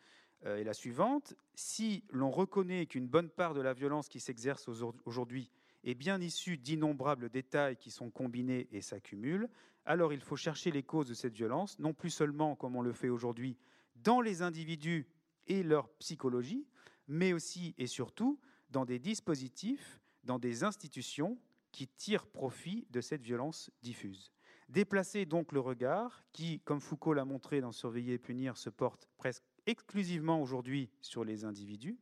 euh, 0.45 0.57
et 0.57 0.63
la 0.63 0.73
suivante. 0.73 1.33
Si 1.55 2.03
l'on 2.09 2.31
reconnaît 2.31 2.85
qu'une 2.85 3.07
bonne 3.07 3.29
part 3.29 3.53
de 3.53 3.61
la 3.61 3.73
violence 3.73 4.09
qui 4.09 4.19
s'exerce 4.19 4.69
aujourd'hui 5.05 5.49
est 5.83 5.95
bien 5.95 6.19
issue 6.21 6.57
d'innombrables 6.57 7.29
détails 7.29 7.77
qui 7.77 7.91
sont 7.91 8.09
combinés 8.09 8.67
et 8.71 8.81
s'accumulent, 8.81 9.49
alors 9.85 10.13
il 10.13 10.21
faut 10.21 10.35
chercher 10.35 10.71
les 10.71 10.83
causes 10.83 11.07
de 11.07 11.13
cette 11.13 11.35
violence, 11.35 11.77
non 11.79 11.93
plus 11.93 12.09
seulement, 12.09 12.55
comme 12.55 12.75
on 12.75 12.81
le 12.81 12.93
fait 12.93 13.09
aujourd'hui, 13.09 13.57
dans 13.95 14.19
les 14.19 14.41
individus 14.41 15.07
et 15.47 15.63
leur 15.63 15.89
psychologie, 15.99 16.65
mais 17.07 17.33
aussi 17.33 17.75
et 17.77 17.87
surtout 17.87 18.39
dans 18.69 18.85
des 18.85 18.99
dispositifs, 18.99 19.99
dans 20.23 20.39
des 20.39 20.63
institutions 20.63 21.37
qui 21.71 21.87
tirent 21.87 22.25
profit 22.25 22.87
de 22.89 23.01
cette 23.01 23.21
violence 23.21 23.69
diffuse. 23.83 24.31
Déplacer 24.69 25.25
donc 25.25 25.51
le 25.51 25.59
regard, 25.59 26.23
qui, 26.31 26.59
comme 26.61 26.81
Foucault 26.81 27.13
l'a 27.13 27.25
montré 27.25 27.61
dans 27.61 27.71
Surveiller 27.71 28.13
et 28.13 28.17
punir, 28.17 28.57
se 28.57 28.69
porte 28.71 29.07
presque 29.17 29.43
exclusivement 29.65 30.41
aujourd'hui 30.41 30.89
sur 31.01 31.23
les 31.23 31.45
individus, 31.45 31.97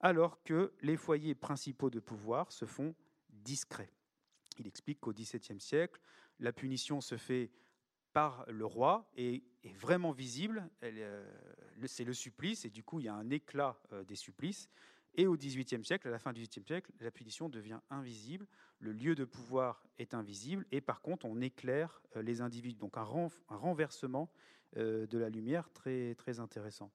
alors 0.00 0.42
que 0.42 0.72
les 0.82 0.96
foyers 0.96 1.34
principaux 1.34 1.90
de 1.90 2.00
pouvoir 2.00 2.52
se 2.52 2.64
font 2.64 2.94
discrets. 3.28 3.92
Il 4.58 4.66
explique 4.66 5.00
qu'au 5.00 5.12
XVIIe 5.12 5.60
siècle, 5.60 6.00
la 6.38 6.52
punition 6.52 7.00
se 7.00 7.16
fait 7.16 7.50
par 8.12 8.44
le 8.48 8.66
roi 8.66 9.08
et 9.16 9.44
est 9.62 9.74
vraiment 9.74 10.12
visible. 10.12 10.68
Euh, 10.82 11.30
c'est 11.86 12.04
le 12.04 12.12
supplice, 12.12 12.64
et 12.64 12.70
du 12.70 12.82
coup, 12.82 13.00
il 13.00 13.06
y 13.06 13.08
a 13.08 13.14
un 13.14 13.30
éclat 13.30 13.80
euh, 13.92 14.04
des 14.04 14.16
supplices. 14.16 14.68
Et 15.14 15.26
au 15.26 15.36
XVIIIe 15.36 15.84
siècle, 15.84 16.06
à 16.08 16.10
la 16.10 16.18
fin 16.18 16.32
du 16.32 16.42
XVIIIe 16.42 16.66
siècle, 16.66 16.92
la 17.00 17.10
punition 17.10 17.48
devient 17.48 17.80
invisible, 17.90 18.46
le 18.78 18.92
lieu 18.92 19.14
de 19.14 19.24
pouvoir 19.24 19.84
est 19.98 20.14
invisible, 20.14 20.66
et 20.70 20.80
par 20.80 21.00
contre, 21.00 21.26
on 21.26 21.40
éclaire 21.40 22.00
euh, 22.16 22.22
les 22.22 22.40
individus. 22.40 22.78
Donc 22.78 22.96
un, 22.96 23.28
renversement 23.48 24.30
de 24.76 25.18
la 25.18 25.28
lumière 25.28 25.70
très, 25.70 26.16
intéressant. 26.38 26.92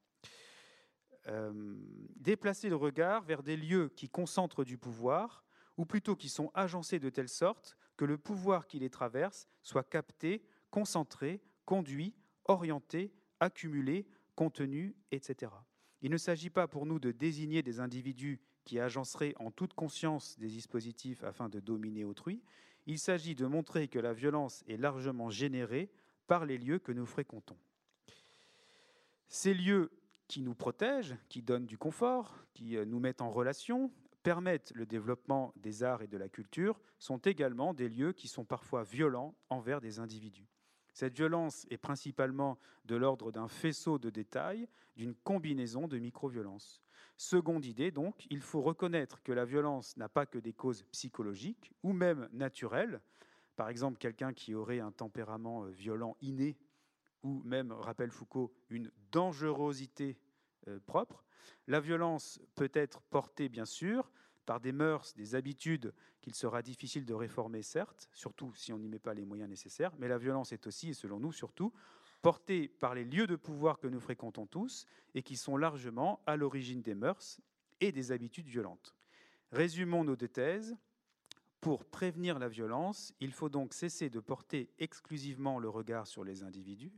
déplacer 2.15 2.69
le 2.69 2.75
regard 2.75 3.23
vers 3.23 3.43
des 3.43 3.57
lieux 3.57 3.89
qui 3.89 4.09
concentrent 4.09 4.63
du 4.63 4.77
pouvoir, 4.77 5.45
ou 5.77 5.85
plutôt 5.85 6.15
qui 6.15 6.29
sont 6.29 6.51
agencés 6.53 6.99
de 6.99 7.09
telle 7.09 7.29
sorte 7.29 7.77
que 7.97 8.05
le 8.05 8.17
pouvoir 8.17 8.67
qui 8.67 8.79
les 8.79 8.89
traverse 8.89 9.47
soit 9.61 9.83
capté 9.83 10.43
concentré, 10.69 11.41
conduit, 11.65 12.13
orienté, 12.45 13.13
accumulé, 13.39 14.05
contenu, 14.35 14.95
etc. 15.11 15.51
Il 16.01 16.11
ne 16.11 16.17
s'agit 16.17 16.49
pas 16.49 16.67
pour 16.67 16.85
nous 16.85 16.99
de 16.99 17.11
désigner 17.11 17.63
des 17.63 17.79
individus 17.79 18.41
qui 18.65 18.79
agenceraient 18.79 19.33
en 19.37 19.51
toute 19.51 19.73
conscience 19.73 20.37
des 20.37 20.49
dispositifs 20.49 21.23
afin 21.23 21.49
de 21.49 21.59
dominer 21.59 22.03
autrui. 22.03 22.43
Il 22.87 22.99
s'agit 22.99 23.35
de 23.35 23.45
montrer 23.45 23.87
que 23.87 23.99
la 23.99 24.13
violence 24.13 24.63
est 24.67 24.77
largement 24.77 25.29
générée 25.29 25.89
par 26.27 26.45
les 26.45 26.57
lieux 26.57 26.79
que 26.79 26.91
nous 26.91 27.05
fréquentons. 27.05 27.57
Ces 29.27 29.53
lieux 29.53 29.91
qui 30.27 30.41
nous 30.41 30.55
protègent, 30.55 31.15
qui 31.29 31.41
donnent 31.41 31.65
du 31.65 31.77
confort, 31.77 32.45
qui 32.53 32.77
euh, 32.77 32.85
nous 32.85 32.99
mettent 32.99 33.21
en 33.21 33.29
relation, 33.29 33.91
permettent 34.23 34.71
le 34.73 34.85
développement 34.85 35.53
des 35.55 35.83
arts 35.83 36.01
et 36.01 36.07
de 36.07 36.17
la 36.17 36.29
culture, 36.29 36.79
sont 36.97 37.19
également 37.19 37.73
des 37.73 37.89
lieux 37.89 38.11
qui 38.11 38.27
sont 38.27 38.45
parfois 38.45 38.83
violents 38.83 39.35
envers 39.49 39.81
des 39.81 39.99
individus. 39.99 40.47
Cette 40.93 41.13
violence 41.13 41.67
est 41.69 41.77
principalement 41.77 42.57
de 42.85 42.95
l'ordre 42.95 43.31
d'un 43.31 43.47
faisceau 43.49 43.99
de 43.99 44.09
détails, 44.09 44.67
d'une 44.95 45.13
combinaison 45.13 45.87
de 45.87 45.99
micro-violences. 45.99 46.81
Seconde 47.17 47.65
idée, 47.65 47.91
donc, 47.91 48.25
il 48.29 48.41
faut 48.41 48.61
reconnaître 48.61 49.21
que 49.21 49.31
la 49.31 49.45
violence 49.45 49.95
n'a 49.97 50.09
pas 50.09 50.25
que 50.25 50.39
des 50.39 50.53
causes 50.53 50.83
psychologiques 50.91 51.71
ou 51.83 51.93
même 51.93 52.29
naturelles. 52.31 53.01
Par 53.55 53.69
exemple, 53.69 53.97
quelqu'un 53.97 54.33
qui 54.33 54.53
aurait 54.53 54.79
un 54.79 54.91
tempérament 54.91 55.65
euh, 55.65 55.69
violent 55.69 56.17
inné 56.21 56.57
ou 57.23 57.41
même, 57.43 57.71
rappelle 57.71 58.11
Foucault, 58.11 58.53
une 58.69 58.91
dangerosité 59.11 60.19
euh, 60.67 60.79
propre. 60.85 61.23
La 61.67 61.79
violence 61.79 62.39
peut 62.53 62.71
être 62.73 63.01
portée, 63.01 63.49
bien 63.49 63.65
sûr, 63.65 64.11
par 64.45 64.59
des 64.59 64.71
mœurs, 64.71 65.15
des 65.15 65.33
habitudes 65.33 65.93
qu'il 66.21 66.35
sera 66.35 66.61
difficile 66.61 67.05
de 67.05 67.13
réformer, 67.13 67.63
certes, 67.63 68.09
surtout 68.13 68.53
si 68.53 68.71
on 68.71 68.77
n'y 68.77 68.87
met 68.87 68.99
pas 68.99 69.15
les 69.15 69.25
moyens 69.25 69.49
nécessaires, 69.49 69.91
mais 69.97 70.07
la 70.07 70.19
violence 70.19 70.51
est 70.51 70.67
aussi, 70.67 70.89
et 70.89 70.93
selon 70.93 71.19
nous 71.19 71.31
surtout, 71.31 71.73
portée 72.21 72.67
par 72.67 72.95
les 72.95 73.03
lieux 73.03 73.27
de 73.27 73.35
pouvoir 73.35 73.79
que 73.79 73.87
nous 73.87 73.99
fréquentons 73.99 74.45
tous 74.45 74.85
et 75.13 75.23
qui 75.23 75.35
sont 75.35 75.57
largement 75.57 76.21
à 76.25 76.35
l'origine 76.35 76.81
des 76.81 76.95
mœurs 76.95 77.39
et 77.81 77.91
des 77.91 78.11
habitudes 78.11 78.47
violentes. 78.47 78.95
Résumons 79.51 80.03
nos 80.03 80.15
deux 80.15 80.27
thèses. 80.27 80.75
Pour 81.61 81.85
prévenir 81.85 82.37
la 82.39 82.47
violence, 82.47 83.13
il 83.19 83.31
faut 83.31 83.49
donc 83.49 83.73
cesser 83.73 84.09
de 84.09 84.19
porter 84.19 84.69
exclusivement 84.77 85.59
le 85.59 85.69
regard 85.69 86.07
sur 86.07 86.23
les 86.23 86.43
individus 86.43 86.93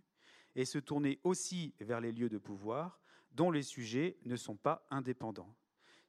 et 0.56 0.66
se 0.66 0.80
tourner 0.80 1.20
aussi 1.24 1.74
vers 1.80 2.02
les 2.02 2.12
lieux 2.12 2.30
de 2.30 2.38
pouvoir 2.38 3.00
dont 3.32 3.52
les 3.52 3.64
sujets 3.64 4.18
ne 4.26 4.36
sont 4.36 4.58
pas 4.58 4.86
indépendants. 4.90 5.56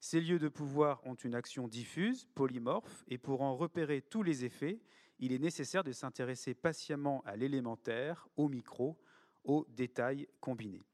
Ces 0.00 0.20
lieux 0.20 0.38
de 0.38 0.48
pouvoir 0.48 1.04
ont 1.06 1.14
une 1.14 1.34
action 1.34 1.68
diffuse, 1.68 2.26
polymorphe, 2.34 3.04
et 3.08 3.18
pour 3.18 3.42
en 3.42 3.56
repérer 3.56 4.00
tous 4.00 4.22
les 4.22 4.44
effets, 4.44 4.80
il 5.18 5.32
est 5.32 5.38
nécessaire 5.38 5.82
de 5.82 5.92
s'intéresser 5.92 6.54
patiemment 6.54 7.22
à 7.26 7.36
l'élémentaire, 7.36 8.28
au 8.36 8.48
micro, 8.48 8.96
aux 9.44 9.66
détails 9.70 10.28
combinés. 10.40 10.84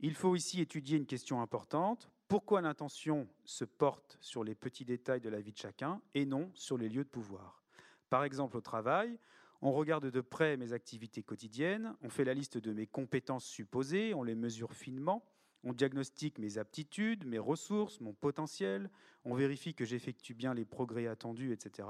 Il 0.00 0.14
faut 0.14 0.36
ici 0.36 0.60
étudier 0.60 0.98
une 0.98 1.06
question 1.06 1.40
importante. 1.40 2.10
Pourquoi 2.28 2.60
l'intention 2.60 3.26
se 3.46 3.64
porte 3.64 4.18
sur 4.20 4.44
les 4.44 4.54
petits 4.54 4.84
détails 4.84 5.22
de 5.22 5.30
la 5.30 5.40
vie 5.40 5.52
de 5.52 5.56
chacun 5.56 6.02
et 6.12 6.26
non 6.26 6.50
sur 6.52 6.76
les 6.76 6.90
lieux 6.90 7.04
de 7.04 7.08
pouvoir? 7.08 7.62
Par 8.10 8.22
exemple, 8.22 8.58
au 8.58 8.60
travail, 8.60 9.18
on 9.62 9.72
regarde 9.72 10.10
de 10.10 10.20
près 10.20 10.58
mes 10.58 10.74
activités 10.74 11.22
quotidiennes, 11.22 11.94
on 12.02 12.10
fait 12.10 12.26
la 12.26 12.34
liste 12.34 12.58
de 12.58 12.74
mes 12.74 12.86
compétences 12.86 13.46
supposées, 13.46 14.12
on 14.12 14.24
les 14.24 14.34
mesure 14.34 14.74
finement, 14.74 15.24
on 15.64 15.72
diagnostique 15.72 16.38
mes 16.38 16.58
aptitudes, 16.58 17.24
mes 17.24 17.38
ressources, 17.38 17.98
mon 18.02 18.12
potentiel, 18.12 18.90
on 19.24 19.32
vérifie 19.32 19.72
que 19.72 19.86
j'effectue 19.86 20.34
bien 20.34 20.52
les 20.52 20.66
progrès 20.66 21.06
attendus, 21.06 21.52
etc. 21.54 21.88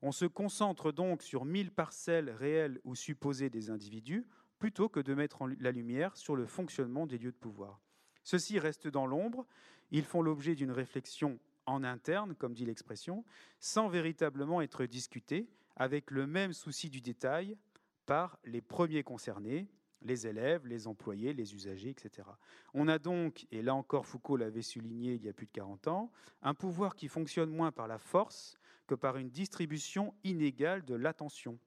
On 0.00 0.10
se 0.10 0.24
concentre 0.24 0.90
donc 0.90 1.22
sur 1.22 1.44
mille 1.44 1.70
parcelles 1.70 2.30
réelles 2.30 2.80
ou 2.84 2.94
supposées 2.94 3.50
des 3.50 3.68
individus, 3.68 4.26
plutôt 4.58 4.88
que 4.88 5.00
de 5.00 5.12
mettre 5.12 5.46
la 5.60 5.70
lumière 5.70 6.16
sur 6.16 6.34
le 6.34 6.46
fonctionnement 6.46 7.06
des 7.06 7.18
lieux 7.18 7.32
de 7.32 7.36
pouvoir. 7.36 7.82
Ceux-ci 8.26 8.58
restent 8.58 8.88
dans 8.88 9.06
l'ombre, 9.06 9.46
ils 9.92 10.04
font 10.04 10.20
l'objet 10.20 10.56
d'une 10.56 10.72
réflexion 10.72 11.38
en 11.64 11.84
interne, 11.84 12.34
comme 12.34 12.54
dit 12.54 12.66
l'expression, 12.66 13.24
sans 13.60 13.86
véritablement 13.86 14.60
être 14.60 14.84
discutés, 14.84 15.48
avec 15.76 16.10
le 16.10 16.26
même 16.26 16.52
souci 16.52 16.90
du 16.90 17.00
détail 17.00 17.56
par 18.04 18.36
les 18.42 18.60
premiers 18.60 19.04
concernés, 19.04 19.68
les 20.02 20.26
élèves, 20.26 20.66
les 20.66 20.88
employés, 20.88 21.34
les 21.34 21.54
usagers, 21.54 21.90
etc. 21.90 22.28
On 22.74 22.88
a 22.88 22.98
donc, 22.98 23.46
et 23.52 23.62
là 23.62 23.76
encore 23.76 24.06
Foucault 24.06 24.36
l'avait 24.36 24.60
souligné 24.60 25.14
il 25.14 25.22
y 25.22 25.28
a 25.28 25.32
plus 25.32 25.46
de 25.46 25.52
40 25.52 25.86
ans, 25.86 26.10
un 26.42 26.54
pouvoir 26.54 26.96
qui 26.96 27.06
fonctionne 27.06 27.50
moins 27.50 27.70
par 27.70 27.86
la 27.86 27.98
force 27.98 28.58
que 28.88 28.96
par 28.96 29.18
une 29.18 29.30
distribution 29.30 30.12
inégale 30.24 30.84
de 30.84 30.96
l'attention. 30.96 31.60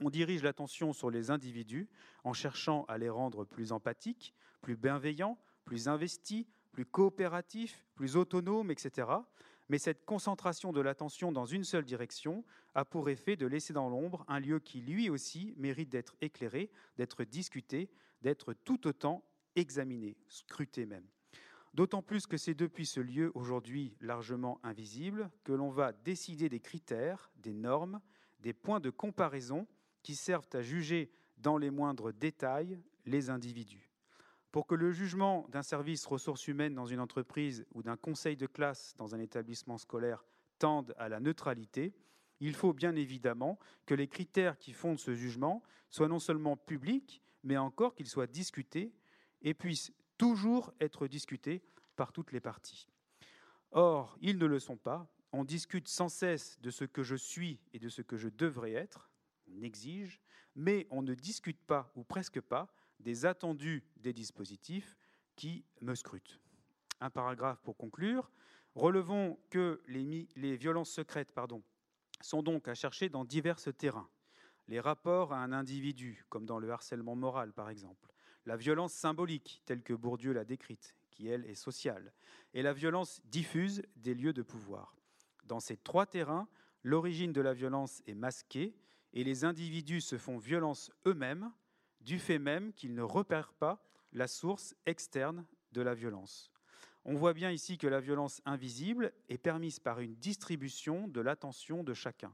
On 0.00 0.10
dirige 0.10 0.44
l'attention 0.44 0.92
sur 0.92 1.10
les 1.10 1.32
individus 1.32 1.88
en 2.22 2.32
cherchant 2.32 2.84
à 2.84 2.96
les 2.96 3.08
rendre 3.08 3.44
plus 3.44 3.72
empathiques, 3.72 4.34
plus 4.60 4.76
bienveillants, 4.76 5.36
plus 5.66 5.88
investis, 5.88 6.46
plus 6.72 6.86
coopératifs, 6.86 7.84
plus 7.94 8.16
autonomes, 8.16 8.70
etc. 8.70 9.08
Mais 9.68 9.78
cette 9.78 10.06
concentration 10.06 10.72
de 10.72 10.80
l'attention 10.80 11.32
dans 11.32 11.44
une 11.44 11.64
seule 11.64 11.84
direction 11.84 12.44
a 12.74 12.84
pour 12.84 13.10
effet 13.10 13.36
de 13.36 13.46
laisser 13.46 13.72
dans 13.72 13.90
l'ombre 13.90 14.24
un 14.28 14.40
lieu 14.40 14.60
qui 14.60 14.80
lui 14.80 15.10
aussi 15.10 15.52
mérite 15.58 15.90
d'être 15.90 16.16
éclairé, 16.22 16.70
d'être 16.96 17.24
discuté, 17.24 17.90
d'être 18.22 18.54
tout 18.54 18.86
autant 18.86 19.24
examiné, 19.56 20.16
scruté 20.28 20.86
même. 20.86 21.06
D'autant 21.74 22.00
plus 22.00 22.26
que 22.26 22.36
c'est 22.36 22.54
depuis 22.54 22.86
ce 22.86 23.00
lieu 23.00 23.32
aujourd'hui 23.34 23.96
largement 24.00 24.60
invisible 24.62 25.30
que 25.44 25.52
l'on 25.52 25.70
va 25.70 25.92
décider 25.92 26.48
des 26.48 26.60
critères, 26.60 27.30
des 27.36 27.52
normes, 27.52 28.00
des 28.40 28.52
points 28.52 28.80
de 28.80 28.90
comparaison 28.90 29.66
qui 30.02 30.14
servent 30.14 30.48
à 30.52 30.62
juger 30.62 31.10
dans 31.38 31.58
les 31.58 31.70
moindres 31.70 32.12
détails 32.12 32.78
les 33.04 33.28
individus. 33.28 33.90
Pour 34.56 34.66
que 34.66 34.74
le 34.74 34.90
jugement 34.90 35.46
d'un 35.50 35.62
service 35.62 36.06
ressources 36.06 36.48
humaines 36.48 36.74
dans 36.74 36.86
une 36.86 37.00
entreprise 37.00 37.66
ou 37.74 37.82
d'un 37.82 37.98
conseil 37.98 38.38
de 38.38 38.46
classe 38.46 38.94
dans 38.96 39.14
un 39.14 39.18
établissement 39.18 39.76
scolaire 39.76 40.24
tende 40.58 40.94
à 40.96 41.10
la 41.10 41.20
neutralité, 41.20 41.94
il 42.40 42.54
faut 42.54 42.72
bien 42.72 42.96
évidemment 42.96 43.58
que 43.84 43.92
les 43.92 44.08
critères 44.08 44.56
qui 44.56 44.72
fondent 44.72 44.98
ce 44.98 45.14
jugement 45.14 45.62
soient 45.90 46.08
non 46.08 46.18
seulement 46.18 46.56
publics, 46.56 47.20
mais 47.42 47.58
encore 47.58 47.94
qu'ils 47.94 48.06
soient 48.06 48.26
discutés 48.26 48.94
et 49.42 49.52
puissent 49.52 49.92
toujours 50.16 50.72
être 50.80 51.06
discutés 51.06 51.62
par 51.94 52.10
toutes 52.12 52.32
les 52.32 52.40
parties. 52.40 52.88
Or, 53.72 54.16
ils 54.22 54.38
ne 54.38 54.46
le 54.46 54.58
sont 54.58 54.78
pas. 54.78 55.06
On 55.32 55.44
discute 55.44 55.86
sans 55.86 56.08
cesse 56.08 56.58
de 56.62 56.70
ce 56.70 56.86
que 56.86 57.02
je 57.02 57.16
suis 57.16 57.60
et 57.74 57.78
de 57.78 57.90
ce 57.90 58.00
que 58.00 58.16
je 58.16 58.30
devrais 58.30 58.72
être, 58.72 59.10
on 59.54 59.60
exige, 59.60 60.18
mais 60.54 60.86
on 60.88 61.02
ne 61.02 61.12
discute 61.12 61.60
pas, 61.60 61.92
ou 61.94 62.04
presque 62.04 62.40
pas, 62.40 62.74
des 63.00 63.26
attendus 63.26 63.84
des 63.96 64.12
dispositifs 64.12 64.96
qui 65.36 65.64
me 65.80 65.94
scrutent. 65.94 66.40
Un 67.00 67.10
paragraphe 67.10 67.60
pour 67.60 67.76
conclure. 67.76 68.30
Relevons 68.74 69.38
que 69.50 69.82
les, 69.86 70.56
violences 70.56 70.90
secrètes 70.90 71.32
pardon, 71.32 71.62
sont 72.20 72.42
donc 72.42 72.68
à 72.68 72.74
chercher 72.74 73.08
dans 73.08 73.24
divers 73.24 73.60
terrains. 73.78 74.08
Les 74.68 74.80
rapports 74.80 75.32
à 75.32 75.38
un 75.38 75.52
individu, 75.52 76.24
comme 76.28 76.46
dans 76.46 76.58
le 76.58 76.70
harcèlement 76.70 77.16
moral 77.16 77.52
par 77.52 77.70
exemple, 77.70 78.12
la 78.44 78.56
violence 78.56 78.92
symbolique, 78.92 79.62
telle 79.64 79.82
que 79.82 79.94
Bourdieu 79.94 80.32
l'a 80.32 80.44
décrite, 80.44 80.94
qui 81.10 81.28
elle 81.28 81.46
est 81.46 81.54
sociale, 81.54 82.12
et 82.54 82.62
la 82.62 82.72
violence 82.72 83.20
diffuse 83.24 83.82
des 83.96 84.14
lieux 84.14 84.32
de 84.32 84.42
pouvoir. 84.42 84.96
Dans 85.44 85.60
ces 85.60 85.76
trois 85.76 86.06
terrains, 86.06 86.48
l'origine 86.82 87.32
de 87.32 87.40
la 87.40 87.54
violence 87.54 88.02
est 88.06 88.14
masquée 88.14 88.74
et 89.12 89.24
les 89.24 89.44
individus 89.44 90.00
se 90.00 90.18
font 90.18 90.38
violence 90.38 90.90
eux-mêmes 91.06 91.50
du 92.06 92.20
fait 92.20 92.38
même 92.38 92.72
qu'ils 92.72 92.94
ne 92.94 93.02
repèrent 93.02 93.52
pas 93.52 93.82
la 94.12 94.28
source 94.28 94.76
externe 94.86 95.44
de 95.72 95.82
la 95.82 95.92
violence. 95.92 96.52
On 97.04 97.14
voit 97.14 97.34
bien 97.34 97.50
ici 97.50 97.78
que 97.78 97.88
la 97.88 98.00
violence 98.00 98.40
invisible 98.46 99.12
est 99.28 99.38
permise 99.38 99.80
par 99.80 99.98
une 99.98 100.14
distribution 100.14 101.08
de 101.08 101.20
l'attention 101.20 101.82
de 101.82 101.92
chacun. 101.94 102.32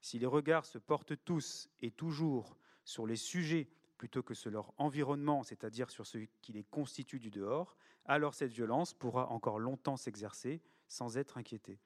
Si 0.00 0.18
les 0.18 0.26
regards 0.26 0.64
se 0.64 0.78
portent 0.78 1.22
tous 1.26 1.68
et 1.80 1.90
toujours 1.90 2.56
sur 2.84 3.06
les 3.06 3.16
sujets 3.16 3.68
plutôt 3.98 4.22
que 4.22 4.32
sur 4.32 4.50
leur 4.50 4.72
environnement, 4.78 5.42
c'est-à-dire 5.42 5.90
sur 5.90 6.06
ce 6.06 6.18
qui 6.40 6.54
les 6.54 6.64
constitue 6.64 7.20
du 7.20 7.30
dehors, 7.30 7.76
alors 8.06 8.32
cette 8.32 8.52
violence 8.52 8.94
pourra 8.94 9.28
encore 9.28 9.58
longtemps 9.58 9.98
s'exercer 9.98 10.62
sans 10.88 11.18
être 11.18 11.36
inquiétée. 11.36 11.78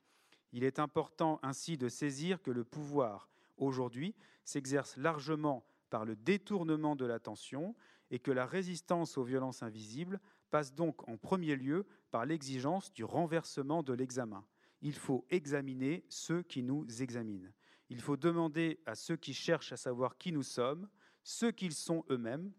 Il 0.53 0.63
est 0.63 0.79
important 0.79 1.41
ainsi 1.43 1.77
de 1.77 1.89
saisir 1.89 2.41
que 2.41 2.53
le 2.53 2.63
pouvoir, 2.63 3.29
aujourd'hui, 3.57 4.15
s'exerce 4.45 4.97
largement 4.97 5.67
par 5.91 6.05
le 6.05 6.17
détournement 6.17 6.97
de 6.97 7.07
l'attention 7.07 7.75
et 8.11 8.19
que 8.19 8.31
la 8.31 8.47
résistance 8.47 9.19
aux 9.19 9.25
violences 9.25 9.63
invisibles 9.63 10.21
passe 10.51 10.75
donc 10.75 11.09
en 11.09 11.17
premier 11.17 11.57
lieu 11.57 11.87
par 12.11 12.25
l'exigence 12.25 12.93
du 12.93 13.05
renversement 13.05 13.83
de 13.83 13.93
l'examen. 13.93 14.45
Il 14.83 14.95
faut 14.95 15.27
examiner 15.31 16.05
ceux 16.09 16.43
qui 16.43 16.63
nous 16.63 16.87
examinent. 17.03 17.51
Il 17.89 18.01
faut 18.01 18.17
demander 18.17 18.81
à 18.87 18.95
ceux 18.95 19.17
qui 19.17 19.35
cherchent 19.35 19.73
à 19.73 19.77
savoir 19.77 20.19
qui 20.19 20.33
nous 20.33 20.43
sommes, 20.43 20.89
ce 21.23 21.47
qu'ils 21.47 21.75
sont 21.75 22.05
eux-mêmes, 22.11 22.53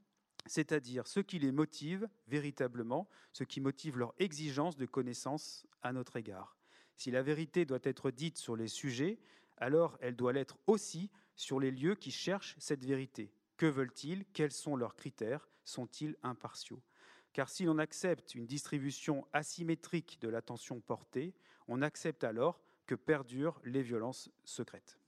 c'est-à-dire 0.45 1.07
ce 1.07 1.19
qui 1.19 1.39
les 1.39 1.51
motive 1.51 2.07
véritablement, 2.27 3.07
ce 3.33 3.43
qui 3.43 3.61
motive 3.61 3.97
leur 3.97 4.13
exigence 4.17 4.77
de 4.77 4.85
connaissance 4.85 5.65
à 5.81 5.93
notre 5.93 6.15
égard. 6.15 6.57
Si 6.95 7.11
la 7.11 7.21
vérité 7.21 7.65
doit 7.65 7.79
être 7.83 8.11
dite 8.11 8.37
sur 8.37 8.55
les 8.55 8.67
sujets, 8.67 9.19
alors 9.57 9.97
elle 10.01 10.15
doit 10.15 10.33
l'être 10.33 10.57
aussi 10.67 11.11
sur 11.37 11.61
les 11.61 11.71
lieux 11.71 11.95
qui 11.95 12.11
cherchent 12.11 12.55
cette 12.59 12.83
vérité. 12.83 13.31
Que 13.55 13.65
veulent-ils? 13.65 14.25
Quels 14.33 14.51
sont 14.51 14.75
leurs 14.75 14.95
critères? 14.95 15.47
Sont-ils 15.63 16.17
impartiaux? 16.23 16.81
Car 17.31 17.49
si 17.49 17.63
l'on 17.63 17.77
accepte 17.77 18.35
une 18.35 18.45
distribution 18.45 19.25
asymétrique 19.31 20.19
de 20.21 20.27
l'attention 20.27 20.81
portée, 20.81 21.33
on 21.67 21.81
accepte 21.81 22.23
alors 22.23 22.59
que 22.85 22.95
perdurent 22.95 23.61
les 23.63 23.83
violences 23.83 24.29
secrètes. 24.43 24.99